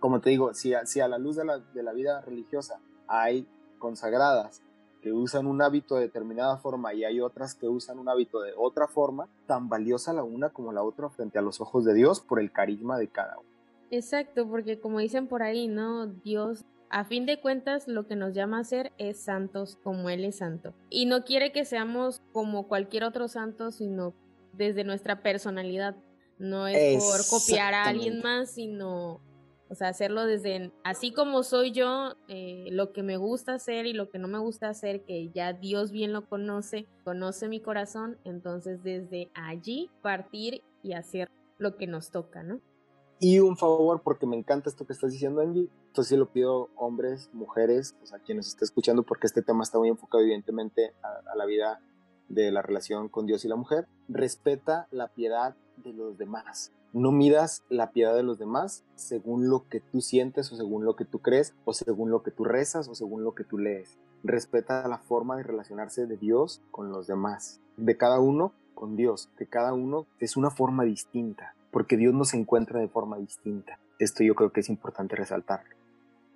Como 0.00 0.20
te 0.20 0.30
digo, 0.30 0.52
si 0.54 0.74
a, 0.74 0.84
si 0.86 1.00
a 1.00 1.08
la 1.08 1.18
luz 1.18 1.36
de 1.36 1.44
la, 1.44 1.58
de 1.58 1.82
la 1.82 1.92
vida 1.92 2.20
religiosa 2.20 2.80
hay 3.06 3.46
consagradas 3.78 4.62
que 5.00 5.12
usan 5.12 5.46
un 5.46 5.60
hábito 5.60 5.96
de 5.96 6.02
determinada 6.02 6.56
forma 6.56 6.94
y 6.94 7.04
hay 7.04 7.20
otras 7.20 7.54
que 7.54 7.68
usan 7.68 7.98
un 7.98 8.08
hábito 8.08 8.40
de 8.40 8.52
otra 8.56 8.88
forma, 8.88 9.28
tan 9.46 9.68
valiosa 9.68 10.14
la 10.14 10.22
una 10.22 10.48
como 10.48 10.72
la 10.72 10.82
otra 10.82 11.10
frente 11.10 11.38
a 11.38 11.42
los 11.42 11.60
ojos 11.60 11.84
de 11.84 11.92
Dios 11.92 12.20
por 12.20 12.40
el 12.40 12.50
carisma 12.50 12.98
de 12.98 13.08
cada 13.08 13.36
uno. 13.38 13.48
Exacto, 13.90 14.48
porque 14.48 14.80
como 14.80 14.98
dicen 14.98 15.26
por 15.26 15.42
ahí, 15.42 15.68
¿no? 15.68 16.06
Dios 16.06 16.64
a 16.90 17.04
fin 17.04 17.26
de 17.26 17.40
cuentas, 17.40 17.88
lo 17.88 18.06
que 18.06 18.16
nos 18.16 18.34
llama 18.34 18.60
a 18.60 18.64
ser 18.64 18.92
es 18.98 19.20
santos 19.20 19.78
como 19.82 20.10
Él 20.10 20.24
es 20.24 20.38
santo. 20.38 20.74
Y 20.90 21.06
no 21.06 21.24
quiere 21.24 21.52
que 21.52 21.64
seamos 21.64 22.22
como 22.32 22.68
cualquier 22.68 23.04
otro 23.04 23.28
santo, 23.28 23.70
sino 23.70 24.14
desde 24.52 24.84
nuestra 24.84 25.22
personalidad. 25.22 25.96
No 26.38 26.66
es 26.66 27.02
por 27.04 27.26
copiar 27.28 27.74
a 27.74 27.84
alguien 27.84 28.20
más, 28.22 28.50
sino, 28.54 29.20
o 29.68 29.74
sea, 29.74 29.88
hacerlo 29.88 30.26
desde, 30.26 30.72
así 30.82 31.12
como 31.12 31.42
soy 31.42 31.70
yo, 31.70 32.16
eh, 32.28 32.66
lo 32.70 32.92
que 32.92 33.02
me 33.02 33.16
gusta 33.16 33.54
hacer 33.54 33.86
y 33.86 33.92
lo 33.92 34.10
que 34.10 34.18
no 34.18 34.26
me 34.26 34.38
gusta 34.38 34.68
hacer, 34.68 35.02
que 35.04 35.30
ya 35.30 35.52
Dios 35.52 35.92
bien 35.92 36.12
lo 36.12 36.28
conoce, 36.28 36.86
conoce 37.04 37.48
mi 37.48 37.60
corazón, 37.60 38.18
entonces 38.24 38.82
desde 38.82 39.30
allí 39.34 39.90
partir 40.02 40.62
y 40.82 40.94
hacer 40.94 41.30
lo 41.58 41.76
que 41.76 41.86
nos 41.86 42.10
toca, 42.10 42.42
¿no? 42.42 42.60
Y 43.20 43.38
un 43.38 43.56
favor, 43.56 44.02
porque 44.02 44.26
me 44.26 44.36
encanta 44.36 44.68
esto 44.68 44.86
que 44.86 44.92
estás 44.92 45.12
diciendo, 45.12 45.40
Angie. 45.40 45.68
Entonces 45.88 46.08
sí 46.10 46.16
lo 46.16 46.30
pido 46.30 46.68
hombres, 46.76 47.30
mujeres, 47.32 47.94
o 48.02 48.06
sea, 48.06 48.18
quienes 48.18 48.48
estén 48.48 48.64
escuchando, 48.64 49.02
porque 49.02 49.26
este 49.26 49.42
tema 49.42 49.62
está 49.62 49.78
muy 49.78 49.88
enfocado 49.88 50.22
evidentemente 50.22 50.92
a, 51.02 51.36
la 51.36 51.46
vida 51.46 51.80
de 52.28 52.50
la 52.50 52.62
relación 52.62 53.08
con 53.08 53.26
Dios 53.26 53.44
y 53.44 53.48
la 53.48 53.56
mujer. 53.56 53.86
Respeta 54.08 54.88
la 54.90 55.08
piedad 55.08 55.54
de 55.84 55.92
los 55.92 56.18
demás. 56.18 56.72
No 56.92 57.12
midas 57.12 57.64
la 57.68 57.90
piedad 57.90 58.14
de 58.14 58.22
los 58.22 58.38
demás 58.38 58.84
según 58.94 59.48
lo 59.48 59.68
que 59.68 59.80
tú 59.80 60.00
sientes 60.00 60.52
o 60.52 60.56
según 60.56 60.84
lo 60.84 60.94
que 60.94 61.04
tú 61.04 61.20
crees 61.20 61.54
o 61.64 61.72
según 61.72 62.10
lo 62.10 62.22
que 62.22 62.30
tú 62.30 62.44
rezas 62.44 62.88
o 62.88 62.94
según 62.94 63.24
lo 63.24 63.34
que 63.34 63.44
tú 63.44 63.58
lees. 63.58 63.98
Respeta 64.22 64.86
la 64.86 64.98
forma 64.98 65.36
de 65.36 65.42
relacionarse 65.42 66.06
de 66.06 66.16
Dios 66.16 66.60
con 66.70 66.90
los 66.90 67.06
demás. 67.06 67.60
De 67.76 67.96
cada 67.96 68.20
uno 68.20 68.52
con 68.74 68.96
Dios. 68.96 69.28
De 69.38 69.46
cada 69.46 69.72
uno 69.72 70.06
es 70.20 70.36
una 70.36 70.50
forma 70.50 70.84
distinta 70.84 71.54
porque 71.74 71.96
Dios 71.96 72.14
nos 72.14 72.34
encuentra 72.34 72.78
de 72.78 72.86
forma 72.86 73.18
distinta. 73.18 73.80
Esto 73.98 74.22
yo 74.22 74.36
creo 74.36 74.52
que 74.52 74.60
es 74.60 74.68
importante 74.68 75.16
resaltar. 75.16 75.64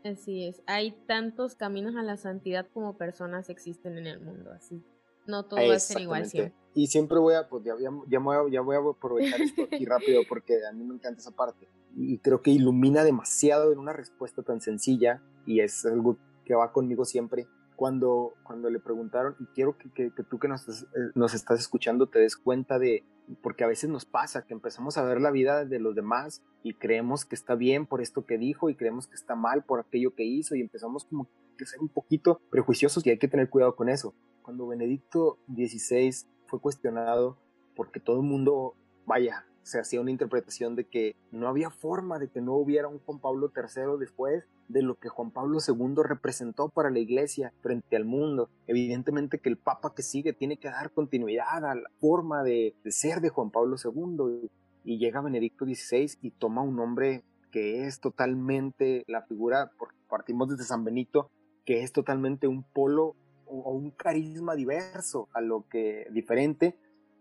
Así 0.05 0.44
es, 0.44 0.61
hay 0.66 0.90
tantos 1.07 1.55
caminos 1.55 1.94
a 1.94 2.03
la 2.03 2.16
santidad 2.16 2.66
como 2.74 2.96
personas 2.96 3.48
existen 3.48 3.98
en 3.98 4.09
el 4.09 4.20
mundo, 4.20 4.51
así. 4.53 4.83
No 5.29 5.44
todo 5.44 5.61
va 5.68 5.77
a 5.77 5.79
ser 5.79 6.01
igual 6.01 6.27
siempre. 6.27 6.59
Y 6.74 6.88
siempre 6.88 7.18
voy 7.20 7.37
a, 7.37 7.48
pues 7.48 7.62
ya, 7.62 7.74
ya, 7.79 8.18
voy 8.18 8.35
a, 8.35 8.51
ya 8.51 8.61
voy 8.62 8.74
a 8.74 8.81
aprovechar 8.81 9.40
esto 9.40 9.62
aquí 9.62 9.85
rápido 9.87 10.22
porque 10.29 10.66
a 10.68 10.72
mí 10.72 10.83
me 10.83 10.94
encanta 10.94 11.20
esa 11.20 11.31
parte. 11.31 11.68
Y 11.96 12.18
creo 12.18 12.42
que 12.42 12.51
ilumina 12.51 13.05
demasiado 13.05 13.72
en 13.72 13.79
una 13.79 13.92
respuesta 13.92 14.42
tan 14.42 14.61
sencilla 14.61 15.22
y 15.46 15.61
es 15.61 15.87
algo 15.87 16.16
que 16.44 16.57
va 16.57 16.72
conmigo 16.72 17.05
siempre 17.05 17.46
cuando, 17.77 18.35
cuando 18.42 18.70
le 18.70 18.81
preguntaron, 18.81 19.37
y 19.38 19.44
quiero 19.55 19.79
que, 19.79 20.11
que, 20.11 20.22
tú 20.24 20.40
que 20.40 20.48
nos, 20.48 20.68
eh, 20.68 21.12
nos, 21.14 21.33
estás 21.33 21.61
escuchando 21.61 22.09
te 22.09 22.18
des 22.18 22.37
cuenta 22.37 22.81
de, 22.81 23.05
porque 23.37 23.64
a 23.64 23.69
veces 23.69 23.91
nos 23.91 24.05
pasa 24.05 24.47
que 24.47 24.55
empezamos 24.55 24.97
a 24.97 25.03
ver 25.03 25.21
la 25.21 25.31
vida 25.31 25.64
de 25.64 25.79
los 25.79 25.95
demás 25.95 26.43
y 26.62 26.75
creemos 26.75 27.25
que 27.25 27.35
está 27.35 27.55
bien 27.55 27.87
por 27.87 28.01
esto 28.01 28.25
que 28.25 28.38
dijo 28.38 28.71
y 28.71 28.75
creemos 28.75 29.07
que 29.07 29.14
está 29.14 29.35
mal 29.35 29.64
por 29.64 29.81
aquello 29.81 30.14
que 30.14 30.25
hizo 30.25 30.55
y 30.55 30.61
empezamos 30.61 31.05
como 31.05 31.29
que 31.57 31.67
ser 31.67 31.81
un 31.81 31.88
poquito 31.88 32.41
prejuiciosos 32.51 33.07
y 33.07 33.11
hay 33.11 33.19
que 33.19 33.29
tener 33.29 33.51
cuidado 33.51 33.77
con 33.77 33.88
eso. 33.88 34.14
Cuando 34.43 34.67
Benedicto 34.67 35.38
XVI 35.55 36.27
fue 36.47 36.61
cuestionado 36.61 37.38
porque 37.77 38.01
todo 38.01 38.17
el 38.17 38.23
mundo, 38.23 38.75
vaya, 39.07 39.47
se 39.62 39.79
hacía 39.79 40.01
una 40.01 40.11
interpretación 40.11 40.77
de 40.77 40.85
que 40.85 41.16
no 41.31 41.49
había 41.49 41.71
forma 41.71 42.18
de 42.18 42.29
que 42.29 42.40
no 42.40 42.55
hubiera 42.55 42.88
un 42.88 42.99
Juan 43.01 43.18
Pablo 43.18 43.53
III 43.55 43.99
después 43.99 44.44
de 44.68 44.83
lo 44.83 44.97
que 44.97 45.09
Juan 45.09 45.31
Pablo 45.31 45.59
II 45.66 46.03
representó 46.05 46.68
para 46.68 46.90
la 46.90 46.99
iglesia 46.99 47.53
frente 47.61 47.97
al 47.97 48.05
mundo. 48.05 48.51
Evidentemente 48.66 49.38
que 49.38 49.49
el 49.49 49.57
Papa 49.57 49.94
que 49.94 50.03
sigue 50.03 50.33
tiene 50.33 50.59
que 50.59 50.68
dar 50.68 50.90
continuidad 50.92 51.64
a 51.64 51.75
la 51.75 51.90
forma 52.01 52.42
de, 52.42 52.75
ser 52.87 53.21
de 53.21 53.31
Juan 53.31 53.51
Pablo 53.51 53.77
II 53.83 54.51
y 54.85 54.99
llega 54.99 55.21
Benedicto 55.21 55.64
XVI 55.64 56.18
y 56.23 56.31
toma 56.31 56.62
un 56.62 56.77
nombre 56.77 57.25
que 57.51 57.87
es 57.87 58.01
totalmente 58.01 59.05
la 59.07 59.23
figura, 59.23 59.73
partimos 60.09 60.51
desde 60.51 60.64
San 60.64 60.85
Benito, 60.85 61.31
que 61.64 61.83
es 61.83 61.92
totalmente 61.92 62.47
un 62.47 62.62
polo 62.62 63.16
o 63.47 63.73
un 63.73 63.90
carisma 63.90 64.55
diverso 64.55 65.29
a 65.33 65.40
lo 65.40 65.66
que 65.68 66.07
diferente 66.11 66.77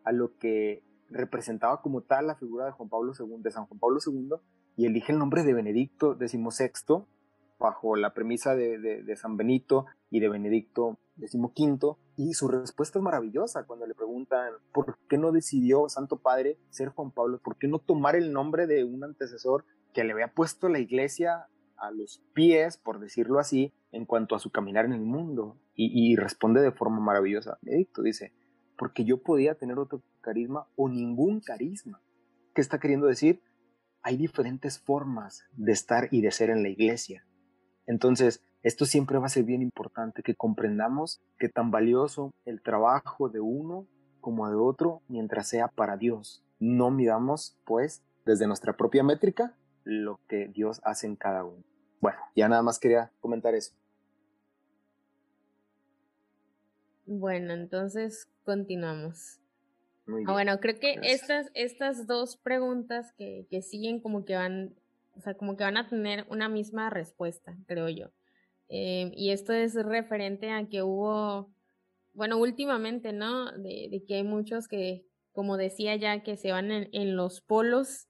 a 0.07 0.13
lo 0.13 0.37
que 0.37 0.81
representaba 1.09 1.81
como 1.81 2.01
tal 2.01 2.27
la 2.27 2.35
figura 2.35 2.65
de 2.65 2.71
Juan 2.71 2.89
Pablo 2.89 3.13
II, 3.17 3.51
San 3.51 3.65
Juan 3.65 3.79
Pablo 3.79 3.99
II, 4.05 4.35
y 4.75 4.85
elige 4.85 5.11
el 5.11 5.19
nombre 5.19 5.43
de 5.43 5.53
Benedicto 5.53 6.15
XVI 6.15 7.05
bajo 7.59 7.95
la 7.95 8.13
premisa 8.13 8.55
de, 8.55 9.15
San 9.15 9.37
Benito 9.37 9.85
y 10.09 10.19
de 10.19 10.29
Benedicto 10.29 10.99
XV, 11.17 11.97
Y 12.15 12.33
su 12.33 12.47
respuesta 12.47 12.99
es 12.99 13.03
maravillosa 13.03 13.65
cuando 13.65 13.87
le 13.87 13.95
preguntan 13.95 14.53
por 14.71 14.97
qué 15.09 15.17
no 15.17 15.31
decidió 15.31 15.89
Santo 15.89 16.17
Padre 16.17 16.57
ser 16.69 16.89
Juan 16.89 17.11
Pablo, 17.11 17.39
por 17.39 17.57
qué 17.57 17.67
no 17.67 17.79
tomar 17.79 18.15
el 18.15 18.31
nombre 18.31 18.67
de 18.67 18.83
un 18.83 19.03
antecesor 19.03 19.65
que 19.93 20.03
le 20.03 20.13
había 20.13 20.33
puesto 20.33 20.69
la 20.69 20.79
iglesia 20.79 21.47
a 21.77 21.91
los 21.91 22.21
pies, 22.33 22.77
por 22.77 22.99
decirlo 22.99 23.39
así, 23.39 23.73
en 23.91 24.05
cuanto 24.05 24.35
a 24.35 24.39
su 24.39 24.51
caminar 24.51 24.85
en 24.85 24.93
el 24.93 25.01
mundo. 25.01 25.57
Y, 25.79 26.15
responde 26.15 26.61
de 26.61 26.71
forma 26.71 26.99
maravillosa. 26.99 27.59
Edicto 27.63 28.01
dice, 28.01 28.33
porque 28.77 29.03
yo 29.03 29.21
podía 29.21 29.55
tener 29.55 29.79
otro 29.79 30.01
carisma 30.21 30.67
o 30.75 30.89
ningún 30.89 31.39
carisma. 31.39 32.01
¿Qué 32.53 32.61
está 32.61 32.79
queriendo 32.79 33.07
decir? 33.07 33.41
Hay 34.01 34.17
diferentes 34.17 34.79
formas 34.79 35.43
de 35.53 35.71
estar 35.71 36.07
y 36.11 36.21
de 36.21 36.31
ser 36.31 36.49
en 36.49 36.63
la 36.63 36.69
iglesia. 36.69 37.25
Entonces, 37.85 38.43
esto 38.63 38.85
siempre 38.85 39.17
va 39.17 39.27
a 39.27 39.29
ser 39.29 39.43
bien 39.43 39.61
importante, 39.61 40.23
que 40.23 40.35
comprendamos 40.35 41.21
que 41.39 41.49
tan 41.49 41.71
valioso 41.71 42.31
el 42.45 42.61
trabajo 42.61 43.29
de 43.29 43.39
uno 43.39 43.87
como 44.19 44.49
de 44.49 44.55
otro 44.55 45.01
mientras 45.07 45.47
sea 45.47 45.67
para 45.67 45.97
Dios. 45.97 46.43
No 46.59 46.91
miramos, 46.91 47.57
pues, 47.65 48.03
desde 48.25 48.47
nuestra 48.47 48.75
propia 48.75 49.03
métrica 49.03 49.55
lo 49.83 50.19
que 50.27 50.47
Dios 50.47 50.81
hace 50.83 51.07
en 51.07 51.15
cada 51.15 51.45
uno. 51.45 51.63
Bueno, 52.01 52.19
ya 52.35 52.49
nada 52.49 52.61
más 52.61 52.79
quería 52.79 53.11
comentar 53.21 53.55
eso. 53.55 53.73
Bueno, 57.07 57.53
entonces 57.53 58.27
continuamos. 58.43 59.39
Ah, 60.27 60.33
bueno, 60.33 60.59
creo 60.59 60.79
que 60.79 60.99
estas, 61.01 61.49
estas 61.53 62.05
dos 62.05 62.37
preguntas 62.37 63.13
que, 63.13 63.47
que, 63.49 63.61
siguen 63.61 63.99
como 63.99 64.23
que 64.23 64.35
van, 64.35 64.75
o 65.15 65.21
sea, 65.21 65.33
como 65.33 65.57
que 65.57 65.63
van 65.63 65.77
a 65.77 65.87
tener 65.87 66.25
una 66.29 66.49
misma 66.49 66.89
respuesta, 66.89 67.57
creo 67.65 67.89
yo. 67.89 68.11
Eh, 68.69 69.11
y 69.15 69.31
esto 69.31 69.53
es 69.53 69.73
referente 69.73 70.51
a 70.51 70.67
que 70.67 70.83
hubo, 70.83 71.49
bueno, 72.13 72.37
últimamente, 72.37 73.13
¿no? 73.13 73.51
De, 73.53 73.87
de, 73.89 74.03
que 74.05 74.15
hay 74.15 74.23
muchos 74.23 74.67
que, 74.67 75.05
como 75.31 75.57
decía 75.57 75.95
ya, 75.95 76.23
que 76.23 76.35
se 76.35 76.51
van 76.51 76.71
en, 76.71 76.89
en 76.91 77.15
los 77.15 77.41
polos 77.41 78.07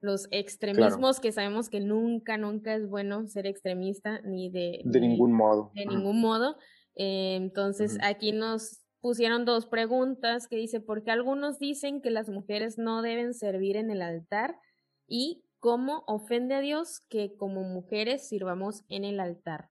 los 0.00 0.28
extremismos 0.30 1.18
que 1.18 1.32
sabemos 1.32 1.68
que 1.68 1.80
nunca, 1.80 2.36
nunca 2.36 2.74
es 2.74 2.88
bueno 2.88 3.26
ser 3.26 3.46
extremista 3.46 4.20
ni 4.20 4.48
de... 4.48 4.82
De 4.84 5.00
ningún 5.00 5.32
modo. 5.32 5.72
De 5.74 5.86
ningún 5.86 6.20
modo. 6.20 6.56
Eh, 6.98 7.36
entonces, 7.36 7.96
aquí 8.02 8.32
nos 8.32 8.82
pusieron 9.00 9.46
dos 9.46 9.66
preguntas 9.66 10.48
que 10.48 10.56
dice, 10.56 10.80
¿por 10.80 11.02
qué 11.02 11.12
algunos 11.12 11.58
dicen 11.58 12.02
que 12.02 12.10
las 12.10 12.28
mujeres 12.28 12.76
no 12.76 13.00
deben 13.00 13.32
servir 13.32 13.76
en 13.76 13.90
el 13.90 14.02
altar? 14.02 14.58
Y 15.06 15.44
cómo 15.60 16.04
ofende 16.06 16.56
a 16.56 16.60
Dios 16.60 17.00
que 17.08 17.34
como 17.36 17.62
mujeres 17.62 18.28
sirvamos 18.28 18.84
en 18.88 19.04
el 19.04 19.20
altar. 19.20 19.70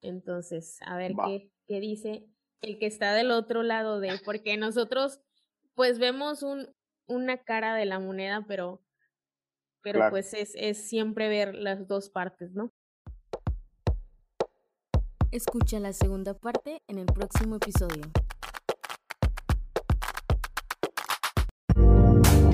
Entonces, 0.00 0.78
a 0.84 0.96
ver 0.96 1.12
qué, 1.26 1.52
qué 1.68 1.78
dice 1.78 2.26
el 2.60 2.78
que 2.78 2.86
está 2.86 3.14
del 3.14 3.30
otro 3.30 3.62
lado 3.62 4.00
de, 4.00 4.18
porque 4.24 4.56
nosotros 4.56 5.20
pues 5.74 5.98
vemos 5.98 6.42
un, 6.42 6.68
una 7.06 7.38
cara 7.38 7.74
de 7.76 7.84
la 7.84 8.00
moneda, 8.00 8.44
pero 8.48 8.82
pero 9.82 10.10
pues 10.10 10.32
es, 10.32 10.52
es 10.54 10.88
siempre 10.88 11.28
ver 11.28 11.54
las 11.54 11.88
dos 11.88 12.08
partes, 12.08 12.52
¿no? 12.52 12.72
Escucha 15.32 15.80
la 15.80 15.94
segunda 15.94 16.34
parte 16.34 16.82
en 16.88 16.98
el 16.98 17.06
próximo 17.06 17.56
episodio. 17.56 18.02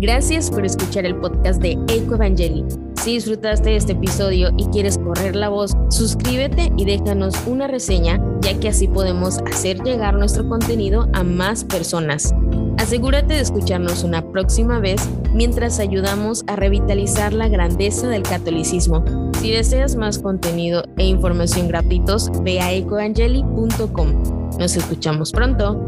Gracias 0.00 0.48
por 0.48 0.64
escuchar 0.64 1.04
el 1.04 1.16
podcast 1.16 1.60
de 1.60 1.72
Eco 1.88 2.14
Evangeli. 2.14 2.64
Si 3.02 3.14
disfrutaste 3.14 3.70
de 3.70 3.76
este 3.76 3.92
episodio 3.94 4.50
y 4.56 4.66
quieres 4.66 4.96
correr 4.96 5.34
la 5.34 5.48
voz, 5.48 5.72
suscríbete 5.88 6.70
y 6.76 6.84
déjanos 6.84 7.34
una 7.48 7.66
reseña, 7.66 8.22
ya 8.42 8.60
que 8.60 8.68
así 8.68 8.86
podemos 8.86 9.38
hacer 9.38 9.82
llegar 9.82 10.14
nuestro 10.14 10.48
contenido 10.48 11.08
a 11.14 11.24
más 11.24 11.64
personas. 11.64 12.32
Asegúrate 12.76 13.34
de 13.34 13.40
escucharnos 13.40 14.04
una 14.04 14.22
próxima 14.30 14.78
vez 14.78 15.08
mientras 15.38 15.78
ayudamos 15.78 16.42
a 16.48 16.56
revitalizar 16.56 17.32
la 17.32 17.46
grandeza 17.48 18.08
del 18.08 18.24
catolicismo. 18.24 19.04
Si 19.40 19.52
deseas 19.52 19.94
más 19.94 20.18
contenido 20.18 20.82
e 20.96 21.06
información 21.06 21.68
gratuitos, 21.68 22.28
ve 22.42 22.58
a 22.58 22.72
ecoangeli.com. 22.72 24.48
Nos 24.58 24.76
escuchamos 24.76 25.30
pronto. 25.30 25.86